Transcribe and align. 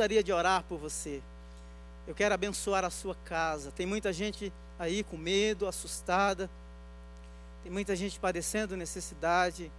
gostaria 0.00 0.24
de 0.24 0.32
orar 0.32 0.64
por 0.66 0.78
você. 0.78 1.20
Eu 2.08 2.14
quero 2.14 2.32
abençoar 2.32 2.86
a 2.86 2.88
sua 2.88 3.14
casa. 3.16 3.70
Tem 3.70 3.84
muita 3.84 4.14
gente 4.14 4.50
aí 4.78 5.04
com 5.04 5.18
medo, 5.18 5.66
assustada. 5.66 6.48
Tem 7.62 7.70
muita 7.70 7.94
gente 7.94 8.18
padecendo 8.18 8.78
necessidade. 8.78 9.70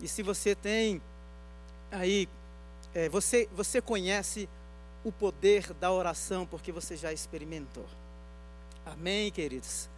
E 0.00 0.06
se 0.06 0.22
você 0.22 0.54
tem 0.54 1.02
aí, 1.90 2.28
é, 2.94 3.08
você, 3.08 3.48
você 3.56 3.80
conhece 3.80 4.48
o 5.02 5.10
poder 5.10 5.72
da 5.80 5.90
oração 5.90 6.46
porque 6.46 6.70
você 6.70 6.96
já 6.96 7.12
experimentou. 7.12 7.86
Amém, 8.86 9.32
queridos? 9.32 9.88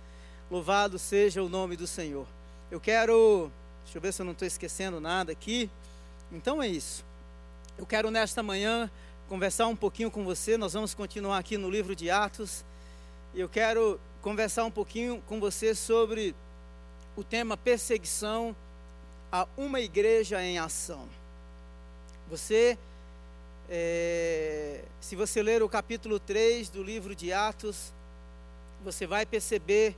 Louvado 0.51 0.99
seja 0.99 1.43
o 1.43 1.49
nome 1.51 1.77
do 1.77 1.87
Senhor. 1.87 2.27
Eu 2.71 2.81
quero, 2.81 3.53
deixa 3.85 3.99
eu 3.99 4.01
ver 4.01 4.15
se 4.15 4.23
eu 4.23 4.25
não 4.25 4.33
estou 4.33 4.49
esquecendo 4.49 4.99
nada 4.99 5.31
aqui. 5.31 5.69
Então 6.33 6.63
é 6.63 6.69
isso. 6.69 7.05
Eu 7.77 7.85
quero 7.85 8.11
nesta 8.11 8.43
manhã 8.43 8.91
conversar 9.29 9.67
um 9.67 9.77
pouquinho 9.77 10.11
com 10.11 10.25
você. 10.25 10.57
Nós 10.57 10.73
vamos 10.73 10.95
continuar 10.95 11.39
aqui 11.39 11.59
no 11.59 11.69
livro 11.69 11.97
de 11.97 12.11
Atos. 12.11 12.65
Eu 13.35 13.49
quero 13.49 14.01
conversar 14.23 14.65
um 14.65 14.71
pouquinho 14.71 15.23
com 15.27 15.41
você 15.41 15.75
sobre 15.75 16.35
o 17.17 17.25
tema 17.25 17.57
perseguição 17.57 18.55
a 19.31 19.47
uma 19.57 19.81
igreja 19.81 20.43
em 20.43 20.59
ação. 20.59 21.09
Você, 22.31 22.79
é, 23.69 24.85
se 25.01 25.17
você 25.17 25.43
ler 25.43 25.63
o 25.63 25.69
capítulo 25.69 26.21
3 26.21 26.69
do 26.69 26.83
livro 26.83 27.15
de 27.15 27.33
Atos, 27.33 27.93
você 28.85 29.07
vai 29.07 29.27
perceber 29.27 29.97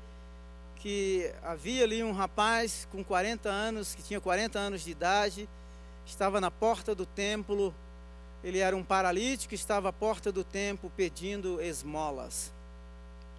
que 0.76 1.30
havia 1.42 1.84
ali 1.84 2.02
um 2.02 2.12
rapaz 2.12 2.88
com 2.90 3.04
40 3.04 3.48
anos, 3.48 3.94
que 3.94 4.02
tinha 4.02 4.20
40 4.20 4.58
anos 4.58 4.82
de 4.82 4.90
idade, 4.90 5.48
estava 6.06 6.40
na 6.40 6.50
porta 6.50 6.94
do 6.94 7.04
templo, 7.04 7.74
ele 8.42 8.58
era 8.58 8.76
um 8.76 8.82
paralítico, 8.82 9.54
estava 9.54 9.88
à 9.88 9.92
porta 9.92 10.30
do 10.30 10.44
templo 10.44 10.90
pedindo 10.96 11.60
esmolas. 11.60 12.52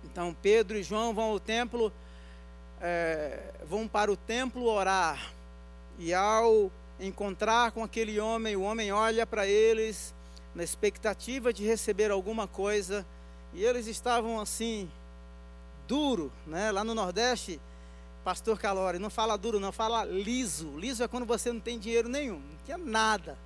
Então 0.03 0.35
Pedro 0.41 0.77
e 0.77 0.83
João 0.83 1.13
vão 1.13 1.31
ao 1.31 1.39
templo, 1.39 1.91
é, 2.81 3.39
vão 3.67 3.87
para 3.87 4.11
o 4.11 4.17
templo 4.17 4.65
orar, 4.65 5.33
e 5.97 6.13
ao 6.13 6.71
encontrar 6.99 7.71
com 7.71 7.83
aquele 7.83 8.19
homem, 8.19 8.55
o 8.55 8.61
homem 8.61 8.91
olha 8.91 9.25
para 9.25 9.47
eles 9.47 10.13
na 10.53 10.63
expectativa 10.63 11.53
de 11.53 11.65
receber 11.65 12.11
alguma 12.11 12.47
coisa, 12.47 13.05
e 13.53 13.63
eles 13.63 13.87
estavam 13.87 14.39
assim, 14.39 14.89
duro, 15.87 16.31
né? 16.45 16.71
Lá 16.71 16.83
no 16.83 16.93
Nordeste, 16.93 17.59
pastor 18.23 18.59
Calori, 18.59 18.99
não 18.99 19.09
fala 19.09 19.37
duro, 19.37 19.59
não, 19.59 19.71
fala 19.71 20.05
liso. 20.05 20.77
Liso 20.77 21.03
é 21.03 21.07
quando 21.07 21.25
você 21.25 21.51
não 21.51 21.59
tem 21.59 21.79
dinheiro 21.79 22.07
nenhum, 22.07 22.39
não 22.39 22.57
tinha 22.63 22.77
nada. 22.77 23.37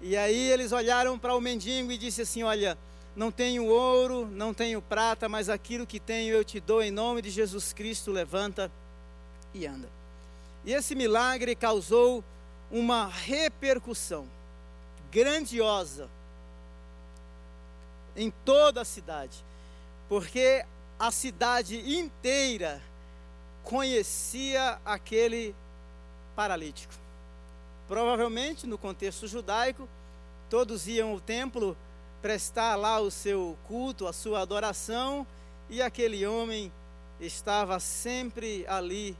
E 0.00 0.16
aí 0.16 0.50
eles 0.50 0.72
olharam 0.72 1.18
para 1.18 1.34
o 1.34 1.40
mendigo 1.40 1.92
e 1.92 1.98
disse 1.98 2.22
assim: 2.22 2.42
Olha, 2.42 2.76
não 3.14 3.30
tenho 3.30 3.66
ouro, 3.66 4.26
não 4.26 4.54
tenho 4.54 4.80
prata, 4.80 5.28
mas 5.28 5.48
aquilo 5.48 5.86
que 5.86 6.00
tenho 6.00 6.34
eu 6.34 6.44
te 6.44 6.58
dou 6.60 6.82
em 6.82 6.90
nome 6.90 7.20
de 7.20 7.30
Jesus 7.30 7.72
Cristo, 7.72 8.10
levanta 8.10 8.70
e 9.52 9.66
anda. 9.66 9.88
E 10.64 10.72
esse 10.72 10.94
milagre 10.94 11.54
causou 11.54 12.24
uma 12.70 13.06
repercussão 13.06 14.26
grandiosa 15.10 16.08
em 18.16 18.30
toda 18.44 18.82
a 18.82 18.84
cidade, 18.84 19.44
porque 20.08 20.64
a 20.98 21.10
cidade 21.10 21.98
inteira 21.98 22.82
conhecia 23.64 24.78
aquele 24.84 25.54
paralítico. 26.36 26.92
Provavelmente, 27.90 28.68
no 28.68 28.78
contexto 28.78 29.26
judaico, 29.26 29.88
todos 30.48 30.86
iam 30.86 31.10
ao 31.10 31.18
templo 31.18 31.76
prestar 32.22 32.76
lá 32.76 33.00
o 33.00 33.10
seu 33.10 33.58
culto, 33.66 34.06
a 34.06 34.12
sua 34.12 34.42
adoração, 34.42 35.26
e 35.68 35.82
aquele 35.82 36.24
homem 36.24 36.72
estava 37.18 37.80
sempre 37.80 38.64
ali 38.68 39.16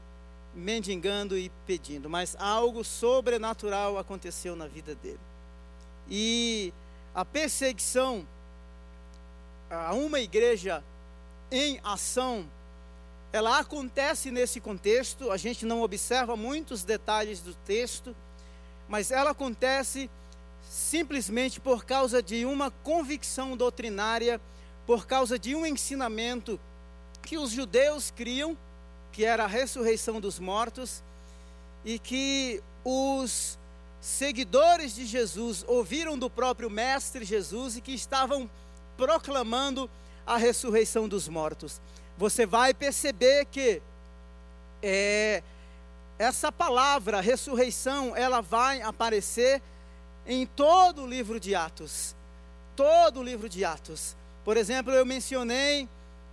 mendigando 0.55 1.37
e 1.37 1.51
pedindo, 1.67 2.09
mas 2.09 2.33
algo 2.39 2.81
sobrenatural 2.81 3.97
aconteceu 3.97 4.55
na 4.55 4.67
vida 4.67 4.95
dele. 4.95 5.19
E 6.09 6.73
a 7.13 7.25
perseguição 7.25 8.25
a 9.69 9.93
uma 9.93 10.21
igreja 10.21 10.81
em 11.51 11.77
ação, 11.83 12.49
ela 13.33 13.59
acontece 13.59 14.31
nesse 14.31 14.61
contexto, 14.61 15.29
a 15.29 15.35
gente 15.35 15.65
não 15.65 15.81
observa 15.81 16.37
muitos 16.37 16.85
detalhes 16.85 17.41
do 17.41 17.53
texto, 17.53 18.15
mas 18.91 19.09
ela 19.09 19.31
acontece 19.31 20.09
simplesmente 20.69 21.61
por 21.61 21.85
causa 21.85 22.21
de 22.21 22.45
uma 22.45 22.69
convicção 22.69 23.55
doutrinária, 23.55 24.39
por 24.85 25.07
causa 25.07 25.39
de 25.39 25.55
um 25.55 25.65
ensinamento 25.65 26.59
que 27.23 27.37
os 27.37 27.51
judeus 27.51 28.11
criam, 28.11 28.57
que 29.13 29.23
era 29.23 29.45
a 29.45 29.47
ressurreição 29.47 30.19
dos 30.19 30.39
mortos, 30.39 31.01
e 31.85 31.97
que 31.97 32.61
os 32.83 33.57
seguidores 34.01 34.93
de 34.93 35.05
Jesus 35.05 35.63
ouviram 35.69 36.17
do 36.17 36.29
próprio 36.29 36.69
Mestre 36.69 37.23
Jesus 37.23 37.77
e 37.77 37.81
que 37.81 37.93
estavam 37.93 38.49
proclamando 38.97 39.89
a 40.27 40.35
ressurreição 40.35 41.07
dos 41.07 41.29
mortos. 41.29 41.79
Você 42.17 42.45
vai 42.45 42.73
perceber 42.73 43.45
que 43.45 43.81
é, 44.83 45.41
essa 46.21 46.51
palavra 46.51 47.19
ressurreição, 47.19 48.15
ela 48.15 48.41
vai 48.41 48.79
aparecer 48.83 49.59
em 50.23 50.45
todo 50.45 51.01
o 51.01 51.07
livro 51.07 51.39
de 51.39 51.55
Atos. 51.55 52.15
Todo 52.75 53.21
o 53.21 53.23
livro 53.23 53.49
de 53.49 53.65
Atos. 53.65 54.15
Por 54.45 54.55
exemplo, 54.55 54.93
eu 54.93 55.03
mencionei 55.03 55.89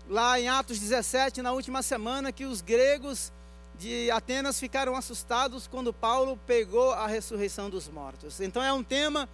lá 0.06 0.38
em 0.38 0.46
Atos 0.46 0.78
17, 0.78 1.40
na 1.40 1.52
última 1.52 1.80
semana, 1.80 2.30
que 2.30 2.44
os 2.44 2.60
gregos 2.60 3.32
de 3.78 4.10
Atenas 4.10 4.60
ficaram 4.60 4.94
assustados 4.94 5.66
quando 5.66 5.90
Paulo 5.90 6.38
pegou 6.46 6.92
a 6.92 7.06
ressurreição 7.06 7.70
dos 7.70 7.88
mortos. 7.88 8.42
Então 8.42 8.62
é 8.62 8.70
um 8.70 8.84
tema 8.84 9.26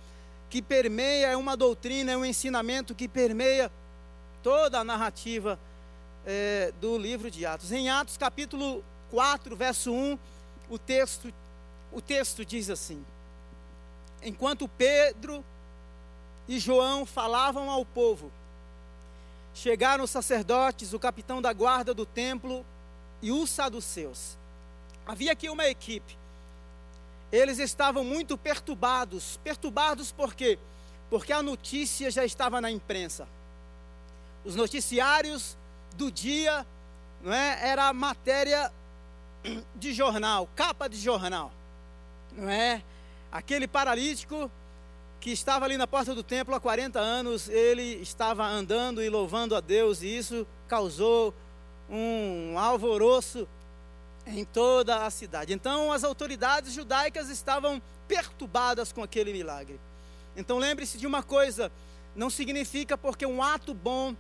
que 0.48 0.62
permeia, 0.62 1.32
é 1.32 1.36
uma 1.36 1.56
doutrina, 1.56 2.12
é 2.12 2.16
um 2.16 2.24
ensinamento 2.24 2.94
que 2.94 3.08
permeia 3.08 3.72
toda 4.40 4.78
a 4.78 4.84
narrativa 4.84 5.58
é, 6.24 6.72
do 6.80 6.96
livro 6.96 7.28
de 7.28 7.44
Atos. 7.44 7.72
Em 7.72 7.90
Atos 7.90 8.16
capítulo 8.16 8.84
4, 9.10 9.56
verso 9.56 9.92
1, 9.92 10.16
o 10.68 10.78
texto, 10.78 11.32
o 11.92 12.00
texto 12.00 12.44
diz 12.44 12.70
assim: 12.70 13.04
Enquanto 14.22 14.68
Pedro 14.68 15.44
e 16.48 16.58
João 16.58 17.04
falavam 17.06 17.70
ao 17.70 17.84
povo, 17.84 18.30
chegaram 19.54 20.04
os 20.04 20.10
sacerdotes, 20.10 20.92
o 20.92 20.98
capitão 20.98 21.40
da 21.40 21.52
guarda 21.52 21.94
do 21.94 22.06
templo 22.06 22.64
e 23.22 23.30
os 23.30 23.50
saduceus. 23.50 24.36
Havia 25.06 25.32
aqui 25.32 25.48
uma 25.48 25.66
equipe. 25.66 26.16
Eles 27.30 27.58
estavam 27.58 28.04
muito 28.04 28.38
perturbados. 28.38 29.38
Perturbados 29.42 30.12
por 30.12 30.34
quê? 30.34 30.58
Porque 31.10 31.32
a 31.32 31.42
notícia 31.42 32.10
já 32.10 32.24
estava 32.24 32.60
na 32.60 32.70
imprensa 32.70 33.26
os 34.44 34.54
noticiários 34.54 35.56
do 35.96 36.10
dia, 36.10 36.66
não 37.22 37.32
é? 37.32 37.68
Era 37.68 37.92
matéria 37.92 38.70
de 39.74 39.92
jornal, 39.92 40.48
capa 40.54 40.88
de 40.88 40.96
jornal, 40.96 41.52
não 42.32 42.48
é? 42.48 42.82
Aquele 43.30 43.66
paralítico 43.66 44.50
que 45.20 45.30
estava 45.30 45.64
ali 45.64 45.76
na 45.76 45.86
porta 45.86 46.14
do 46.14 46.22
templo 46.22 46.54
há 46.54 46.60
40 46.60 46.98
anos, 47.00 47.48
ele 47.48 48.00
estava 48.02 48.46
andando 48.46 49.02
e 49.02 49.08
louvando 49.08 49.56
a 49.56 49.60
Deus, 49.60 50.02
e 50.02 50.16
isso 50.16 50.46
causou 50.68 51.34
um 51.88 52.58
alvoroço 52.58 53.48
em 54.26 54.44
toda 54.44 55.04
a 55.04 55.10
cidade. 55.10 55.52
Então, 55.52 55.92
as 55.92 56.04
autoridades 56.04 56.72
judaicas 56.72 57.28
estavam 57.28 57.80
perturbadas 58.06 58.92
com 58.92 59.02
aquele 59.02 59.32
milagre. 59.32 59.80
Então, 60.36 60.58
lembre-se 60.58 60.98
de 60.98 61.06
uma 61.06 61.22
coisa: 61.22 61.70
não 62.14 62.30
significa 62.30 62.96
porque 62.96 63.26
um 63.26 63.42
ato 63.42 63.72
bom 63.74 64.14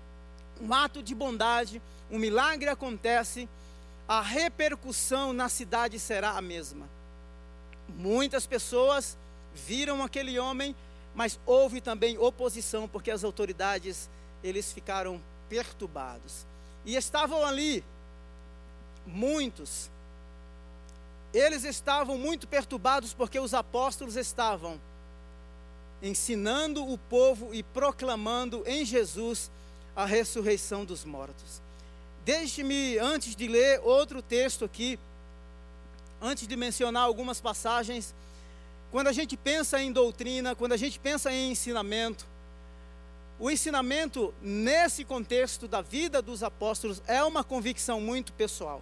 um 0.60 0.72
ato 0.72 1.02
de 1.02 1.14
bondade, 1.14 1.80
um 2.10 2.18
milagre 2.18 2.68
acontece, 2.68 3.48
a 4.08 4.20
repercussão 4.20 5.32
na 5.32 5.48
cidade 5.48 5.98
será 5.98 6.32
a 6.32 6.42
mesma. 6.42 6.88
Muitas 7.88 8.46
pessoas 8.46 9.16
viram 9.54 10.02
aquele 10.02 10.38
homem, 10.38 10.74
mas 11.14 11.38
houve 11.46 11.80
também 11.80 12.18
oposição, 12.18 12.88
porque 12.88 13.10
as 13.10 13.24
autoridades, 13.24 14.10
eles 14.42 14.72
ficaram 14.72 15.20
perturbados. 15.48 16.46
E 16.84 16.96
estavam 16.96 17.44
ali 17.44 17.82
muitos. 19.06 19.90
Eles 21.32 21.64
estavam 21.64 22.18
muito 22.18 22.46
perturbados 22.46 23.14
porque 23.14 23.38
os 23.38 23.54
apóstolos 23.54 24.16
estavam 24.16 24.80
ensinando 26.02 26.86
o 26.86 26.98
povo 26.98 27.54
e 27.54 27.62
proclamando 27.62 28.62
em 28.66 28.84
Jesus 28.84 29.50
a 29.96 30.04
ressurreição 30.04 30.84
dos 30.84 31.04
mortos. 31.04 31.63
Deixe-me, 32.24 32.98
antes 32.98 33.36
de 33.36 33.46
ler 33.46 33.80
outro 33.84 34.22
texto 34.22 34.64
aqui, 34.64 34.98
antes 36.20 36.46
de 36.48 36.56
mencionar 36.56 37.02
algumas 37.02 37.40
passagens, 37.40 38.14
quando 38.90 39.08
a 39.08 39.12
gente 39.12 39.36
pensa 39.36 39.82
em 39.82 39.92
doutrina, 39.92 40.54
quando 40.54 40.72
a 40.72 40.76
gente 40.76 40.98
pensa 40.98 41.30
em 41.30 41.52
ensinamento, 41.52 42.24
o 43.38 43.50
ensinamento 43.50 44.32
nesse 44.40 45.04
contexto 45.04 45.68
da 45.68 45.82
vida 45.82 46.22
dos 46.22 46.42
apóstolos 46.42 47.02
é 47.06 47.22
uma 47.22 47.44
convicção 47.44 48.00
muito 48.00 48.32
pessoal. 48.32 48.80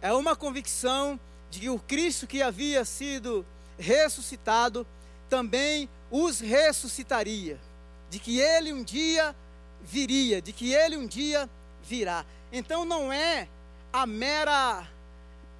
É 0.00 0.12
uma 0.12 0.36
convicção 0.36 1.18
de 1.50 1.60
que 1.60 1.68
o 1.68 1.78
Cristo 1.78 2.26
que 2.26 2.40
havia 2.40 2.84
sido 2.84 3.44
ressuscitado 3.78 4.86
também 5.28 5.88
os 6.10 6.40
ressuscitaria, 6.40 7.60
de 8.08 8.18
que 8.18 8.38
ele 8.40 8.72
um 8.72 8.82
dia 8.82 9.34
viria, 9.82 10.40
de 10.40 10.52
que 10.52 10.72
ele 10.72 10.96
um 10.96 11.06
dia 11.06 11.48
virá. 11.82 12.24
Então 12.52 12.84
não 12.84 13.12
é 13.12 13.48
a 13.92 14.06
mera 14.06 14.86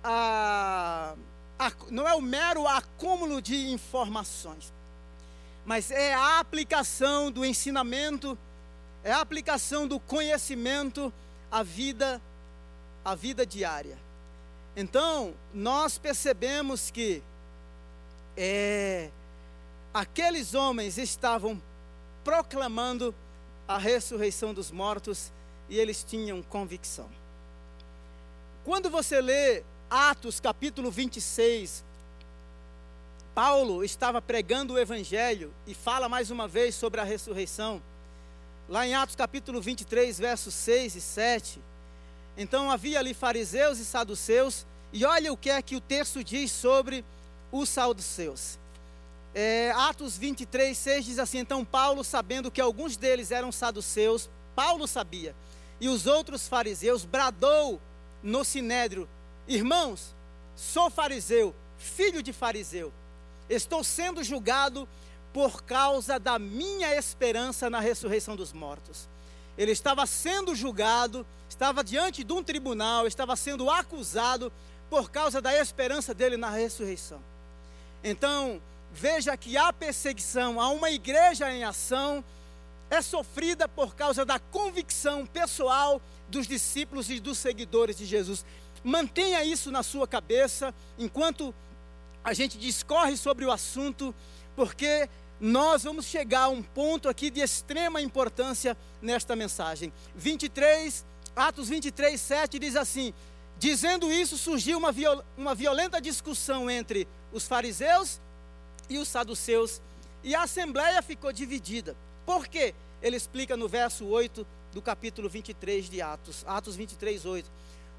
a, 0.02 1.14
a, 1.58 1.72
não 1.90 2.06
é 2.06 2.14
o 2.14 2.20
mero 2.20 2.66
acúmulo 2.66 3.42
de 3.42 3.70
informações, 3.70 4.72
mas 5.64 5.90
é 5.90 6.14
a 6.14 6.38
aplicação 6.38 7.30
do 7.30 7.44
ensinamento, 7.44 8.38
é 9.02 9.12
a 9.12 9.20
aplicação 9.20 9.86
do 9.86 9.98
conhecimento 9.98 11.12
à 11.50 11.62
vida, 11.62 12.20
à 13.04 13.14
vida 13.14 13.44
diária. 13.44 13.98
Então, 14.76 15.34
nós 15.52 15.98
percebemos 15.98 16.90
que 16.90 17.22
é, 18.36 19.10
aqueles 19.92 20.54
homens 20.54 20.96
estavam 20.96 21.60
proclamando 22.22 23.14
a 23.68 23.76
ressurreição 23.76 24.54
dos 24.54 24.70
mortos 24.70 25.30
e 25.68 25.78
eles 25.78 26.02
tinham 26.02 26.42
convicção. 26.42 27.08
Quando 28.64 28.88
você 28.88 29.20
lê 29.20 29.62
Atos 29.90 30.40
capítulo 30.40 30.90
26, 30.90 31.84
Paulo 33.34 33.84
estava 33.84 34.20
pregando 34.20 34.74
o 34.74 34.78
evangelho 34.78 35.52
e 35.66 35.74
fala 35.74 36.08
mais 36.08 36.30
uma 36.30 36.48
vez 36.48 36.74
sobre 36.74 36.98
a 37.00 37.04
ressurreição. 37.04 37.82
Lá 38.68 38.86
em 38.86 38.94
Atos 38.94 39.14
capítulo 39.14 39.60
23, 39.60 40.18
versos 40.18 40.54
6 40.54 40.96
e 40.96 41.00
7. 41.00 41.60
Então 42.36 42.70
havia 42.70 42.98
ali 42.98 43.12
fariseus 43.12 43.78
e 43.78 43.84
saduceus, 43.84 44.66
e 44.92 45.04
olha 45.04 45.32
o 45.32 45.36
que 45.36 45.50
é 45.50 45.60
que 45.60 45.76
o 45.76 45.80
texto 45.80 46.24
diz 46.24 46.50
sobre 46.50 47.04
os 47.52 47.68
saduceus. 47.68 48.58
É, 49.34 49.70
Atos 49.72 50.16
23, 50.16 50.76
6 50.76 51.04
diz 51.04 51.18
assim: 51.18 51.38
Então 51.38 51.64
Paulo, 51.64 52.02
sabendo 52.02 52.50
que 52.50 52.60
alguns 52.60 52.96
deles 52.96 53.30
eram 53.30 53.52
saduceus, 53.52 54.28
Paulo 54.54 54.86
sabia, 54.86 55.34
e 55.80 55.88
os 55.88 56.06
outros 56.06 56.48
fariseus, 56.48 57.04
bradou 57.04 57.80
no 58.22 58.44
sinédrio: 58.44 59.08
Irmãos, 59.46 60.14
sou 60.56 60.90
fariseu, 60.90 61.54
filho 61.78 62.22
de 62.22 62.32
fariseu. 62.32 62.92
Estou 63.48 63.82
sendo 63.82 64.22
julgado 64.22 64.88
por 65.32 65.62
causa 65.62 66.18
da 66.18 66.38
minha 66.38 66.94
esperança 66.94 67.70
na 67.70 67.80
ressurreição 67.80 68.34
dos 68.34 68.52
mortos. 68.52 69.08
Ele 69.56 69.72
estava 69.72 70.06
sendo 70.06 70.54
julgado, 70.54 71.26
estava 71.48 71.82
diante 71.82 72.22
de 72.22 72.32
um 72.32 72.42
tribunal, 72.42 73.06
estava 73.06 73.36
sendo 73.36 73.70
acusado 73.70 74.52
por 74.88 75.10
causa 75.10 75.40
da 75.40 75.56
esperança 75.56 76.14
dele 76.14 76.36
na 76.36 76.50
ressurreição. 76.50 77.20
Então, 78.02 78.60
veja 78.92 79.36
que 79.36 79.56
a 79.56 79.72
perseguição 79.72 80.60
a 80.60 80.68
uma 80.70 80.90
igreja 80.90 81.50
em 81.52 81.64
ação 81.64 82.24
é 82.90 83.02
sofrida 83.02 83.68
por 83.68 83.94
causa 83.94 84.24
da 84.24 84.38
convicção 84.38 85.26
pessoal 85.26 86.00
dos 86.28 86.46
discípulos 86.46 87.10
e 87.10 87.20
dos 87.20 87.38
seguidores 87.38 87.96
de 87.96 88.06
Jesus. 88.06 88.44
Mantenha 88.82 89.44
isso 89.44 89.70
na 89.70 89.82
sua 89.82 90.06
cabeça 90.06 90.74
enquanto 90.98 91.54
a 92.24 92.32
gente 92.32 92.58
discorre 92.58 93.16
sobre 93.16 93.44
o 93.44 93.50
assunto, 93.50 94.14
porque 94.56 95.08
nós 95.40 95.84
vamos 95.84 96.06
chegar 96.06 96.44
a 96.44 96.48
um 96.48 96.62
ponto 96.62 97.08
aqui 97.08 97.30
de 97.30 97.40
extrema 97.40 98.00
importância 98.00 98.76
nesta 99.00 99.36
mensagem. 99.36 99.92
23, 100.16 101.04
Atos 101.36 101.68
23, 101.68 102.20
7 102.20 102.58
diz 102.58 102.76
assim: 102.76 103.14
Dizendo 103.58 104.12
isso, 104.12 104.36
surgiu 104.36 104.78
uma, 104.78 104.92
viol 104.92 105.24
uma 105.36 105.54
violenta 105.54 106.00
discussão 106.00 106.70
entre 106.70 107.06
os 107.32 107.46
fariseus 107.46 108.20
e 108.88 108.98
os 108.98 109.08
saduceus, 109.08 109.80
e 110.22 110.34
a 110.34 110.42
assembleia 110.42 111.00
ficou 111.02 111.32
dividida. 111.32 111.96
Por 112.24 112.46
quê? 112.46 112.74
Ele 113.00 113.16
explica 113.16 113.56
no 113.56 113.68
verso 113.68 114.06
8 114.06 114.46
do 114.72 114.82
capítulo 114.82 115.28
23 115.28 115.88
de 115.88 116.02
Atos, 116.02 116.44
Atos 116.46 116.76
23, 116.76 117.24
8. 117.24 117.50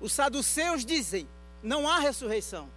Os 0.02 0.12
saduceus 0.12 0.86
dizem: 0.86 1.28
não 1.64 1.88
há 1.88 2.00
ressurreição, 2.00 2.70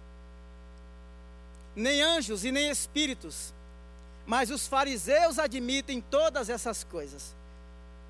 nem 1.75 2.01
anjos 2.01 2.43
e 2.43 2.51
nem 2.51 2.69
espíritos, 2.69 3.53
mas 4.25 4.49
os 4.49 4.67
fariseus 4.67 5.39
admitem 5.39 6.01
todas 6.01 6.49
essas 6.49 6.83
coisas. 6.83 7.35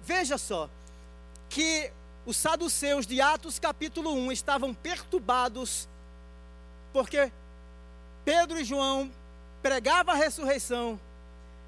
Veja 0.04 0.38
só, 0.38 0.70
que 1.50 1.92
os 2.26 2.38
saduceus 2.38 3.06
de 3.06 3.22
Atos 3.22 3.60
capítulo 3.60 4.14
1 4.14 4.32
estavam 4.32 4.74
perturbados, 4.74 5.88
porque 6.92 7.32
Pedro 8.26 8.60
e 8.60 8.64
João 8.64 9.12
pregavam 9.64 10.14
a 10.14 10.18
ressurreição. 10.18 11.00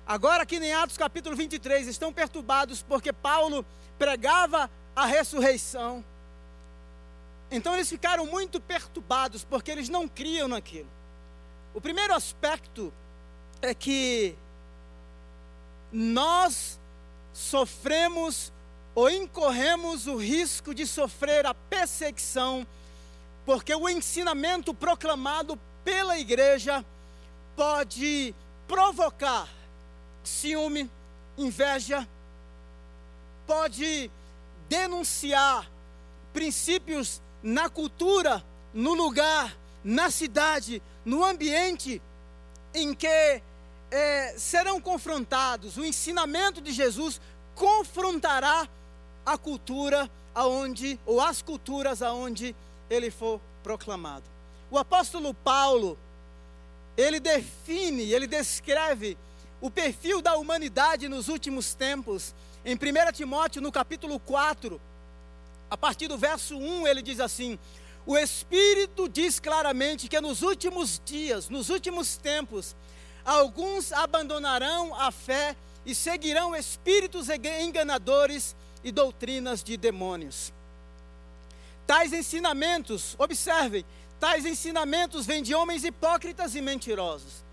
Agora, 0.06 0.44
aqui 0.44 0.57
em 0.57 0.74
Atos 0.74 0.97
capítulo 0.97 1.36
23, 1.36 1.88
estão 1.88 2.12
perturbados 2.12 2.83
porque 2.83 3.13
Paulo 3.13 3.65
pregava 3.97 4.69
a 4.94 5.06
ressurreição. 5.06 6.03
Então 7.50 7.74
eles 7.74 7.89
ficaram 7.89 8.25
muito 8.25 8.59
perturbados 8.59 9.45
porque 9.45 9.71
eles 9.71 9.88
não 9.88 10.07
criam 10.07 10.47
naquilo. 10.47 10.89
O 11.74 11.80
primeiro 11.80 12.13
aspecto 12.13 12.94
é 13.62 13.74
que 13.74 14.36
nós 15.92 16.77
sofremos 17.33 18.51
ou 18.94 19.09
incorremos 19.09 20.06
o 20.06 20.18
risco 20.18 20.74
de 20.74 20.86
sofrer 20.86 21.45
a 21.45 21.53
perseguição, 21.53 22.68
porque 23.45 23.74
o 23.74 23.88
ensinamento 23.88 24.74
proclamado 24.74 25.57
pela 25.83 26.18
igreja 26.18 26.86
pode 27.56 28.36
provocar 28.68 29.48
ciúme, 30.24 30.90
inveja, 31.38 32.07
pode 33.46 34.10
denunciar 34.68 35.69
princípios 36.34 37.22
na 37.42 37.69
cultura, 37.69 38.44
no 38.74 38.94
lugar, 38.94 39.56
na 39.84 40.10
cidade, 40.10 40.81
no 41.06 41.24
ambiente 41.24 42.02
em 42.74 42.94
que 42.94 43.42
é, 43.92 44.36
serão 44.38 44.81
confrontados. 44.81 45.78
O 45.78 45.86
ensinamento 45.86 46.60
de 46.60 46.74
Jesus 46.74 47.22
confrontará 47.54 48.68
a 49.26 49.38
cultura 49.38 50.09
aonde 50.33 51.00
ou 51.06 51.21
as 51.21 51.42
culturas 51.42 52.02
aonde 52.02 52.56
ele 52.90 53.09
for 53.09 53.40
proclamado. 53.64 54.26
O 54.69 54.78
apóstolo 54.78 55.33
Paulo 55.33 55.97
ele 56.97 57.19
define, 57.19 58.11
ele 58.11 58.28
descreve 58.28 59.18
o 59.61 59.69
perfil 59.69 60.21
da 60.21 60.35
humanidade 60.37 61.09
nos 61.09 61.28
últimos 61.28 61.73
tempos. 61.73 62.33
Em 62.64 62.75
1 62.75 63.11
Timóteo, 63.14 63.61
no 63.61 63.71
capítulo 63.71 64.19
4, 64.19 64.80
a 65.69 65.78
partir 65.78 66.07
do 66.07 66.18
verso 66.18 66.57
1, 66.57 66.87
ele 66.87 67.02
diz 67.02 67.19
assim: 67.19 67.59
O 68.06 68.18
Espírito 68.18 69.09
diz 69.09 69.40
claramente 69.40 70.07
que 70.07 70.19
nos 70.21 70.42
últimos 70.42 71.02
dias, 71.04 71.49
nos 71.49 71.69
últimos 71.69 72.18
tempos, 72.18 72.75
alguns 73.23 73.92
abandonarão 73.92 74.94
a 74.95 75.11
fé 75.11 75.56
e 75.85 75.94
seguirão 75.94 76.56
espíritos 76.56 77.28
enganadores 77.30 78.56
e 78.83 78.92
doutrinas 78.92 79.64
de 79.64 79.78
demônios. 79.78 80.54
Tais 81.85 82.14
ensinamentos, 82.14 83.16
observem, 83.19 83.85
tais 84.25 84.44
ensinamentos 84.44 85.27
vêm 85.27 85.44
de 85.44 85.53
homens 85.53 85.83
hipócritas 85.83 86.55
e 86.55 86.61
mentirosos. 86.61 87.44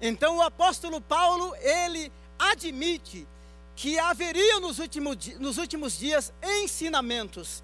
Então 0.00 0.38
o 0.38 0.42
apóstolo 0.42 1.00
Paulo, 1.00 1.54
ele 1.60 2.10
admite 2.36 3.24
que 3.76 4.00
haveria 4.00 4.58
nos 4.58 4.80
últimos, 4.80 5.16
nos 5.38 5.58
últimos 5.58 5.96
dias 5.96 6.32
ensinamentos 6.42 7.62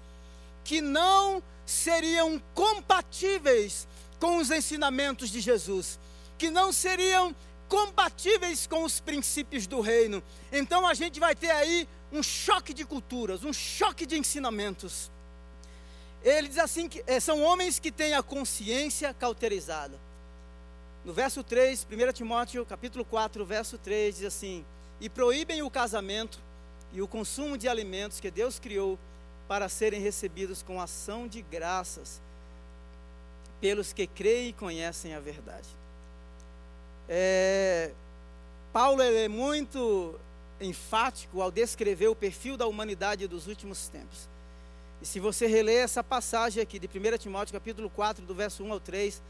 que 0.63 0.79
não 0.79 1.43
seriam 1.65 2.41
compatíveis 2.53 3.85
com 4.21 4.37
os 4.37 4.49
ensinamentos 4.51 5.29
de 5.29 5.41
Jesus, 5.41 5.99
que 6.37 6.49
não 6.49 6.71
seriam 6.71 7.35
compatíveis 7.67 8.65
com 8.65 8.85
os 8.85 9.01
princípios 9.01 9.67
do 9.67 9.81
reino. 9.81 10.23
Então 10.49 10.87
a 10.87 10.93
gente 10.93 11.19
vai 11.19 11.35
ter 11.35 11.51
aí 11.51 11.85
um 12.09 12.23
choque 12.23 12.73
de 12.73 12.85
culturas, 12.85 13.43
um 13.43 13.51
choque 13.51 14.05
de 14.05 14.17
ensinamentos. 14.17 15.11
Ele 16.23 16.47
diz 16.47 16.57
assim 16.57 16.89
que 16.89 17.03
é, 17.07 17.19
são 17.19 17.41
homens 17.41 17.79
que 17.79 17.91
têm 17.91 18.13
a 18.13 18.21
consciência 18.21 19.13
cauterizada. 19.13 19.97
No 21.05 21.13
verso 21.13 21.43
3, 21.43 21.87
1 21.89 22.13
Timóteo, 22.13 22.65
capítulo 22.65 23.05
4, 23.05 23.45
verso 23.45 23.77
3, 23.77 24.17
diz 24.17 24.25
assim: 24.25 24.65
"E 24.99 25.09
proíbem 25.09 25.61
o 25.61 25.69
casamento 25.69 26.39
e 26.91 27.01
o 27.01 27.07
consumo 27.07 27.57
de 27.57 27.69
alimentos 27.69 28.19
que 28.19 28.29
Deus 28.29 28.59
criou 28.59 28.99
para 29.47 29.69
serem 29.69 30.01
recebidos 30.01 30.61
com 30.61 30.81
ação 30.81 31.27
de 31.27 31.41
graças 31.41 32.21
pelos 33.61 33.93
que 33.93 34.05
creem 34.05 34.49
e 34.49 34.53
conhecem 34.53 35.13
a 35.13 35.19
verdade." 35.19 35.67
É, 37.07 37.91
Paulo 38.73 39.01
é 39.01 39.27
muito 39.27 40.19
enfático 40.61 41.41
ao 41.41 41.49
descrever 41.49 42.09
o 42.09 42.15
perfil 42.15 42.57
da 42.57 42.67
humanidade 42.67 43.25
dos 43.25 43.47
últimos 43.47 43.87
tempos. 43.87 44.27
E 45.01 45.05
se 45.05 45.19
você 45.19 45.47
reler 45.47 45.83
essa 45.83 46.03
passagem 46.03 46.61
aqui 46.61 46.77
de 46.77 46.87
1 46.87 47.17
Timóteo 47.17 47.53
capítulo 47.53 47.89
4, 47.89 48.25
do 48.25 48.35
verso 48.35 48.63
1 48.63 48.73
ao 48.73 48.79
3, 48.79 49.21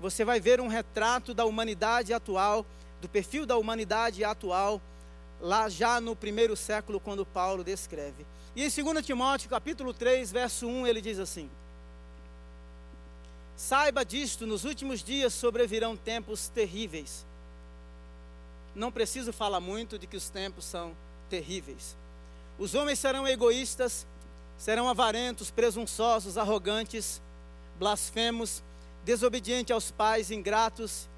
você 0.00 0.24
vai 0.24 0.38
ver 0.38 0.60
um 0.60 0.68
retrato 0.68 1.32
da 1.32 1.44
humanidade 1.44 2.12
atual, 2.12 2.66
do 3.00 3.08
perfil 3.08 3.46
da 3.46 3.56
humanidade 3.56 4.22
atual, 4.22 4.80
lá 5.40 5.68
já 5.68 6.00
no 6.00 6.14
primeiro 6.14 6.54
século, 6.56 7.00
quando 7.00 7.24
Paulo 7.24 7.64
descreve. 7.64 8.26
E 8.54 8.62
em 8.62 8.68
2 8.68 9.04
Timóteo 9.04 9.48
capítulo 9.48 9.94
3, 9.94 10.30
verso 10.30 10.66
1, 10.66 10.86
ele 10.86 11.00
diz 11.00 11.18
assim: 11.18 11.48
Saiba 13.56 14.04
disto, 14.04 14.46
nos 14.46 14.64
últimos 14.64 15.02
dias 15.02 15.32
sobrevirão 15.32 15.96
tempos 15.96 16.48
terríveis. 16.48 17.24
Não 18.74 18.92
preciso 18.92 19.32
falar 19.32 19.60
muito 19.60 19.98
de 19.98 20.06
que 20.06 20.16
os 20.16 20.28
tempos 20.28 20.64
são 20.64 20.94
terríveis. 21.30 21.96
Os 22.58 22.74
homens 22.74 22.98
serão 22.98 23.26
egoístas, 23.26 24.06
serão 24.56 24.88
avarentos, 24.88 25.50
presunçosos, 25.50 26.38
arrogantes, 26.38 27.20
blasfemos, 27.78 28.62
desobedientes 29.04 29.72
aos 29.72 29.90
pais, 29.90 30.30
ingratos, 30.30 31.08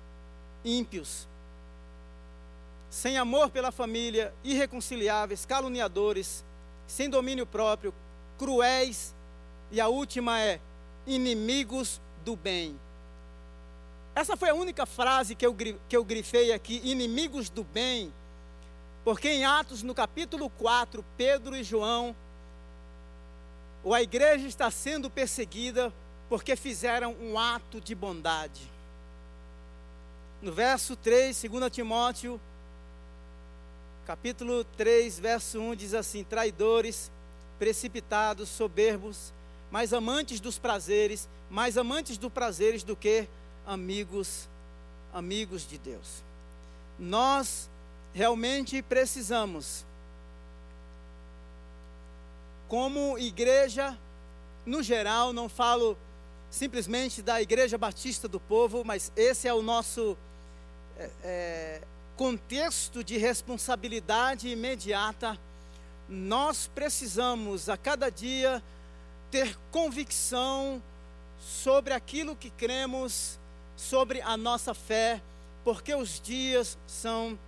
ímpios, 0.65 1.29
sem 2.91 3.19
amor 3.19 3.51
pela 3.51 3.71
família, 3.71 4.33
irreconciliáveis, 4.43 5.45
caluniadores, 5.45 6.45
sem 6.87 7.11
domínio 7.11 7.47
próprio, 7.47 7.93
cruéis, 8.39 9.15
e 9.71 9.81
a 9.81 9.89
última 9.89 10.41
é 10.41 10.61
inimigos 11.07 12.01
do 12.25 12.37
bem. 12.37 12.79
Essa 14.15 14.37
foi 14.37 14.49
a 14.49 14.55
única 14.55 14.87
frase 14.87 15.35
que 15.35 15.45
eu, 15.45 15.55
que 15.55 15.97
eu 15.97 16.05
grifei 16.05 16.53
aqui, 16.53 16.81
inimigos 16.85 17.51
do 17.51 17.63
bem, 17.63 18.13
porque 19.05 19.29
em 19.29 19.45
Atos, 19.45 19.83
no 19.83 19.95
capítulo 19.95 20.49
4, 20.51 21.05
Pedro 21.17 21.55
e 21.55 21.63
João, 21.63 22.17
ou 23.87 23.95
a 23.95 24.03
igreja 24.03 24.49
está 24.49 24.69
sendo 24.69 25.09
perseguida 25.09 25.93
porque 26.29 26.57
fizeram 26.57 27.15
um 27.21 27.39
ato 27.39 27.81
de 27.81 27.95
bondade. 27.95 28.69
No 30.43 30.53
verso 30.53 30.97
3, 30.97 31.41
2 31.41 31.71
Timóteo, 31.71 32.41
capítulo 34.05 34.65
3, 34.77 35.21
verso 35.21 35.61
1, 35.61 35.77
diz 35.77 35.95
assim: 35.95 36.25
traidores, 36.25 37.13
precipitados, 37.61 38.49
soberbos, 38.49 39.33
mais 39.71 39.93
amantes 39.93 40.41
dos 40.41 40.59
prazeres, 40.59 41.29
mais 41.49 41.79
amantes 41.79 42.19
dos 42.19 42.33
prazeres 42.33 42.83
do 42.83 42.97
que 42.97 43.29
amigos, 43.65 44.49
amigos 45.15 45.65
de 45.65 45.79
Deus. 45.79 46.25
Nós 46.99 47.71
realmente 48.13 48.83
precisamos, 48.83 49.87
como 52.69 53.19
igreja, 53.19 53.97
no 54.65 54.83
geral, 54.83 55.33
não 55.33 55.49
falo 55.49 55.97
simplesmente 56.51 57.23
da 57.23 57.41
Igreja 57.41 57.77
Batista 57.77 58.27
do 58.27 58.41
Povo, 58.41 58.85
mas 58.85 59.13
esse 59.17 59.47
é 59.47 59.55
o 59.55 59.63
nosso 59.63 60.17
é, 60.99 61.11
é, 61.23 61.83
contexto 62.17 63.05
de 63.05 63.17
responsabilidade 63.17 64.49
imediata. 64.49 65.39
Nós 66.09 66.71
precisamos 66.75 67.69
a 67.69 67.77
cada 67.77 68.11
dia 68.11 68.63
ter 69.31 69.59
convicção 69.71 70.83
sobre 71.39 71.93
aquilo 71.93 72.35
que 72.35 72.51
cremos, 72.51 73.39
sobre 73.77 74.21
a 74.23 74.37
nossa 74.37 74.73
fé, 74.73 75.21
porque 75.65 75.95
os 75.95 76.21
dias 76.21 76.79
são 76.87 77.39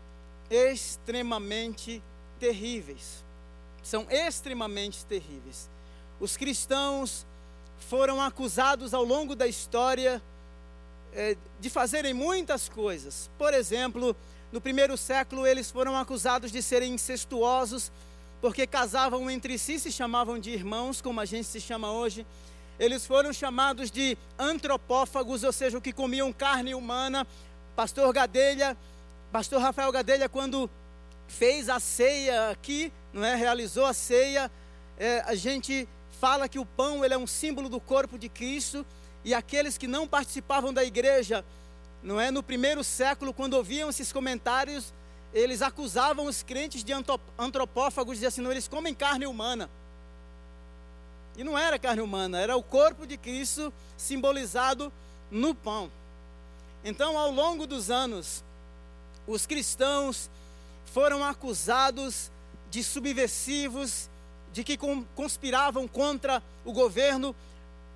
extremamente 0.50 2.02
terríveis. 2.38 3.24
São 3.82 4.06
extremamente 4.10 5.04
terríveis. 5.04 5.68
Os 6.20 6.36
cristãos 6.36 7.26
foram 7.78 8.20
acusados 8.20 8.92
ao 8.92 9.04
longo 9.04 9.34
da 9.34 9.46
história 9.46 10.20
é, 11.12 11.36
de 11.60 11.70
fazerem 11.70 12.12
muitas 12.12 12.68
coisas. 12.68 13.30
Por 13.38 13.54
exemplo, 13.54 14.16
no 14.52 14.60
primeiro 14.60 14.96
século, 14.96 15.46
eles 15.46 15.70
foram 15.70 15.96
acusados 15.96 16.50
de 16.50 16.62
serem 16.62 16.94
incestuosos, 16.94 17.92
porque 18.40 18.66
casavam 18.66 19.30
entre 19.30 19.58
si, 19.58 19.78
se 19.78 19.90
chamavam 19.90 20.38
de 20.38 20.50
irmãos, 20.50 21.00
como 21.00 21.20
a 21.20 21.24
gente 21.24 21.46
se 21.46 21.60
chama 21.60 21.92
hoje. 21.92 22.26
Eles 22.78 23.04
foram 23.04 23.32
chamados 23.32 23.90
de 23.90 24.16
antropófagos, 24.38 25.42
ou 25.42 25.52
seja, 25.52 25.76
o 25.76 25.80
que 25.80 25.92
comiam 25.92 26.32
carne 26.32 26.74
humana. 26.74 27.26
Pastor 27.74 28.12
Gadelha, 28.12 28.76
pastor 29.32 29.60
Rafael 29.60 29.90
Gadelha, 29.90 30.28
quando 30.28 30.70
fez 31.28 31.68
a 31.68 31.78
ceia 31.78 32.50
aqui, 32.50 32.92
não 33.12 33.24
é? 33.24 33.36
realizou 33.36 33.86
a 33.86 33.92
ceia, 33.92 34.50
é, 34.98 35.20
a 35.20 35.34
gente 35.34 35.88
fala 36.20 36.48
que 36.48 36.58
o 36.58 36.66
pão 36.66 37.04
ele 37.04 37.14
é 37.14 37.18
um 37.18 37.26
símbolo 37.26 37.68
do 37.68 37.78
corpo 37.78 38.18
de 38.18 38.28
Cristo, 38.28 38.84
e 39.24 39.34
aqueles 39.34 39.78
que 39.78 39.86
não 39.86 40.08
participavam 40.08 40.72
da 40.72 40.82
igreja, 40.82 41.44
não 42.02 42.20
é? 42.20 42.30
No 42.30 42.42
primeiro 42.42 42.82
século, 42.82 43.32
quando 43.32 43.54
ouviam 43.54 43.90
esses 43.90 44.12
comentários, 44.12 44.92
eles 45.34 45.60
acusavam 45.60 46.26
os 46.26 46.42
crentes 46.42 46.82
de 46.82 46.92
antropófagos, 47.38 48.14
diziam 48.14 48.28
assim, 48.28 48.40
não, 48.40 48.50
eles 48.50 48.66
comem 48.66 48.94
carne 48.94 49.26
humana. 49.26 49.68
E 51.36 51.44
não 51.44 51.56
era 51.56 51.78
carne 51.78 52.00
humana, 52.00 52.40
era 52.40 52.56
o 52.56 52.62
corpo 52.62 53.06
de 53.06 53.16
Cristo 53.16 53.72
simbolizado 53.96 54.92
no 55.30 55.54
pão. 55.54 55.90
Então, 56.82 57.18
ao 57.18 57.30
longo 57.30 57.66
dos 57.66 57.90
anos, 57.90 58.42
os 59.26 59.46
cristãos 59.46 60.30
foram 60.88 61.24
acusados 61.24 62.30
de 62.70 62.82
subversivos, 62.82 64.10
de 64.52 64.64
que 64.64 64.78
conspiravam 65.14 65.86
contra 65.86 66.42
o 66.64 66.72
governo. 66.72 67.34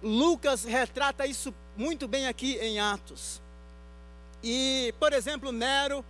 Lucas 0.03 0.65
retrata 0.65 1.27
isso 1.27 1.55
muito 1.77 2.07
bem 2.07 2.27
aqui 2.27 2.57
em 2.57 2.81
Atos. 2.81 3.41
E, 4.43 4.95
por 4.99 5.13
exemplo, 5.13 5.53
Nero 5.53 6.05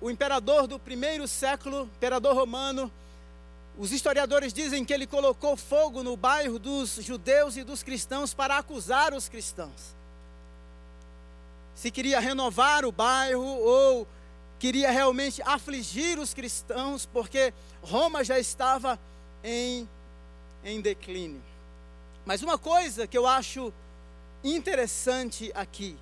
o 0.00 0.10
imperador 0.10 0.66
do 0.66 0.78
primeiro 0.78 1.28
século, 1.28 1.82
imperador 1.82 2.34
romano, 2.34 2.90
os 3.78 3.92
historiadores 3.92 4.52
dizem 4.52 4.84
que 4.84 4.92
ele 4.92 5.06
colocou 5.06 5.56
fogo 5.56 6.02
no 6.02 6.16
bairro 6.16 6.58
dos 6.58 6.94
judeus 6.96 7.56
e 7.56 7.62
dos 7.62 7.82
cristãos 7.82 8.32
para 8.32 8.56
acusar 8.56 9.12
os 9.12 9.28
cristãos. 9.28 9.94
Se 11.74 11.90
queria 11.90 12.18
renovar 12.18 12.84
o 12.84 12.92
bairro 12.92 13.44
ou 13.44 14.08
queria 14.60 14.90
realmente 14.90 15.40
afligir 15.42 16.18
os 16.18 16.34
cristãos, 16.34 17.06
porque 17.06 17.52
Roma 17.82 18.22
já 18.22 18.38
estava 18.38 19.00
em, 19.42 19.88
em 20.62 20.82
declínio. 20.82 21.42
Mas 22.26 22.42
uma 22.42 22.58
coisa 22.58 23.06
que 23.06 23.16
eu 23.16 23.26
acho 23.26 23.72
interessante 24.44 25.50
aqui, 25.54 25.96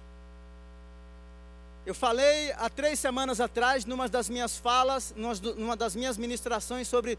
eu 1.86 1.94
falei 1.94 2.52
há 2.58 2.68
três 2.68 2.98
semanas 2.98 3.40
atrás, 3.40 3.84
numa 3.84 4.08
das 4.08 4.28
minhas 4.28 4.58
falas, 4.58 5.14
numa 5.56 5.76
das 5.76 5.94
minhas 5.94 6.18
ministrações 6.18 6.88
sobre 6.88 7.16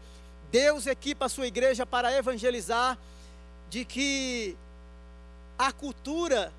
Deus 0.52 0.86
equipa 0.86 1.24
a 1.24 1.28
sua 1.28 1.46
igreja 1.46 1.86
para 1.86 2.14
evangelizar, 2.16 2.98
de 3.70 3.84
que 3.84 4.56
a 5.58 5.72
cultura 5.72 6.52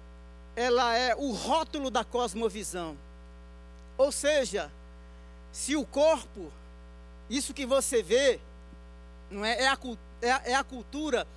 ela 0.56 0.96
é 0.98 1.16
o 1.16 1.32
rótulo 1.32 1.92
da 1.92 2.04
cosmovisão. 2.04 2.98
Ou 4.02 4.12
seja, 4.12 4.72
se 5.52 5.76
o 5.76 5.86
corpo, 5.86 6.52
isso 7.30 7.54
que 7.54 7.68
você 7.68 8.02
vê, 8.02 8.40
não 9.30 9.46
é, 9.46 9.62
é, 9.62 9.68
a, 9.68 9.78
é, 10.24 10.52
é 10.52 10.56
a 10.56 10.64
cultura, 10.64 11.28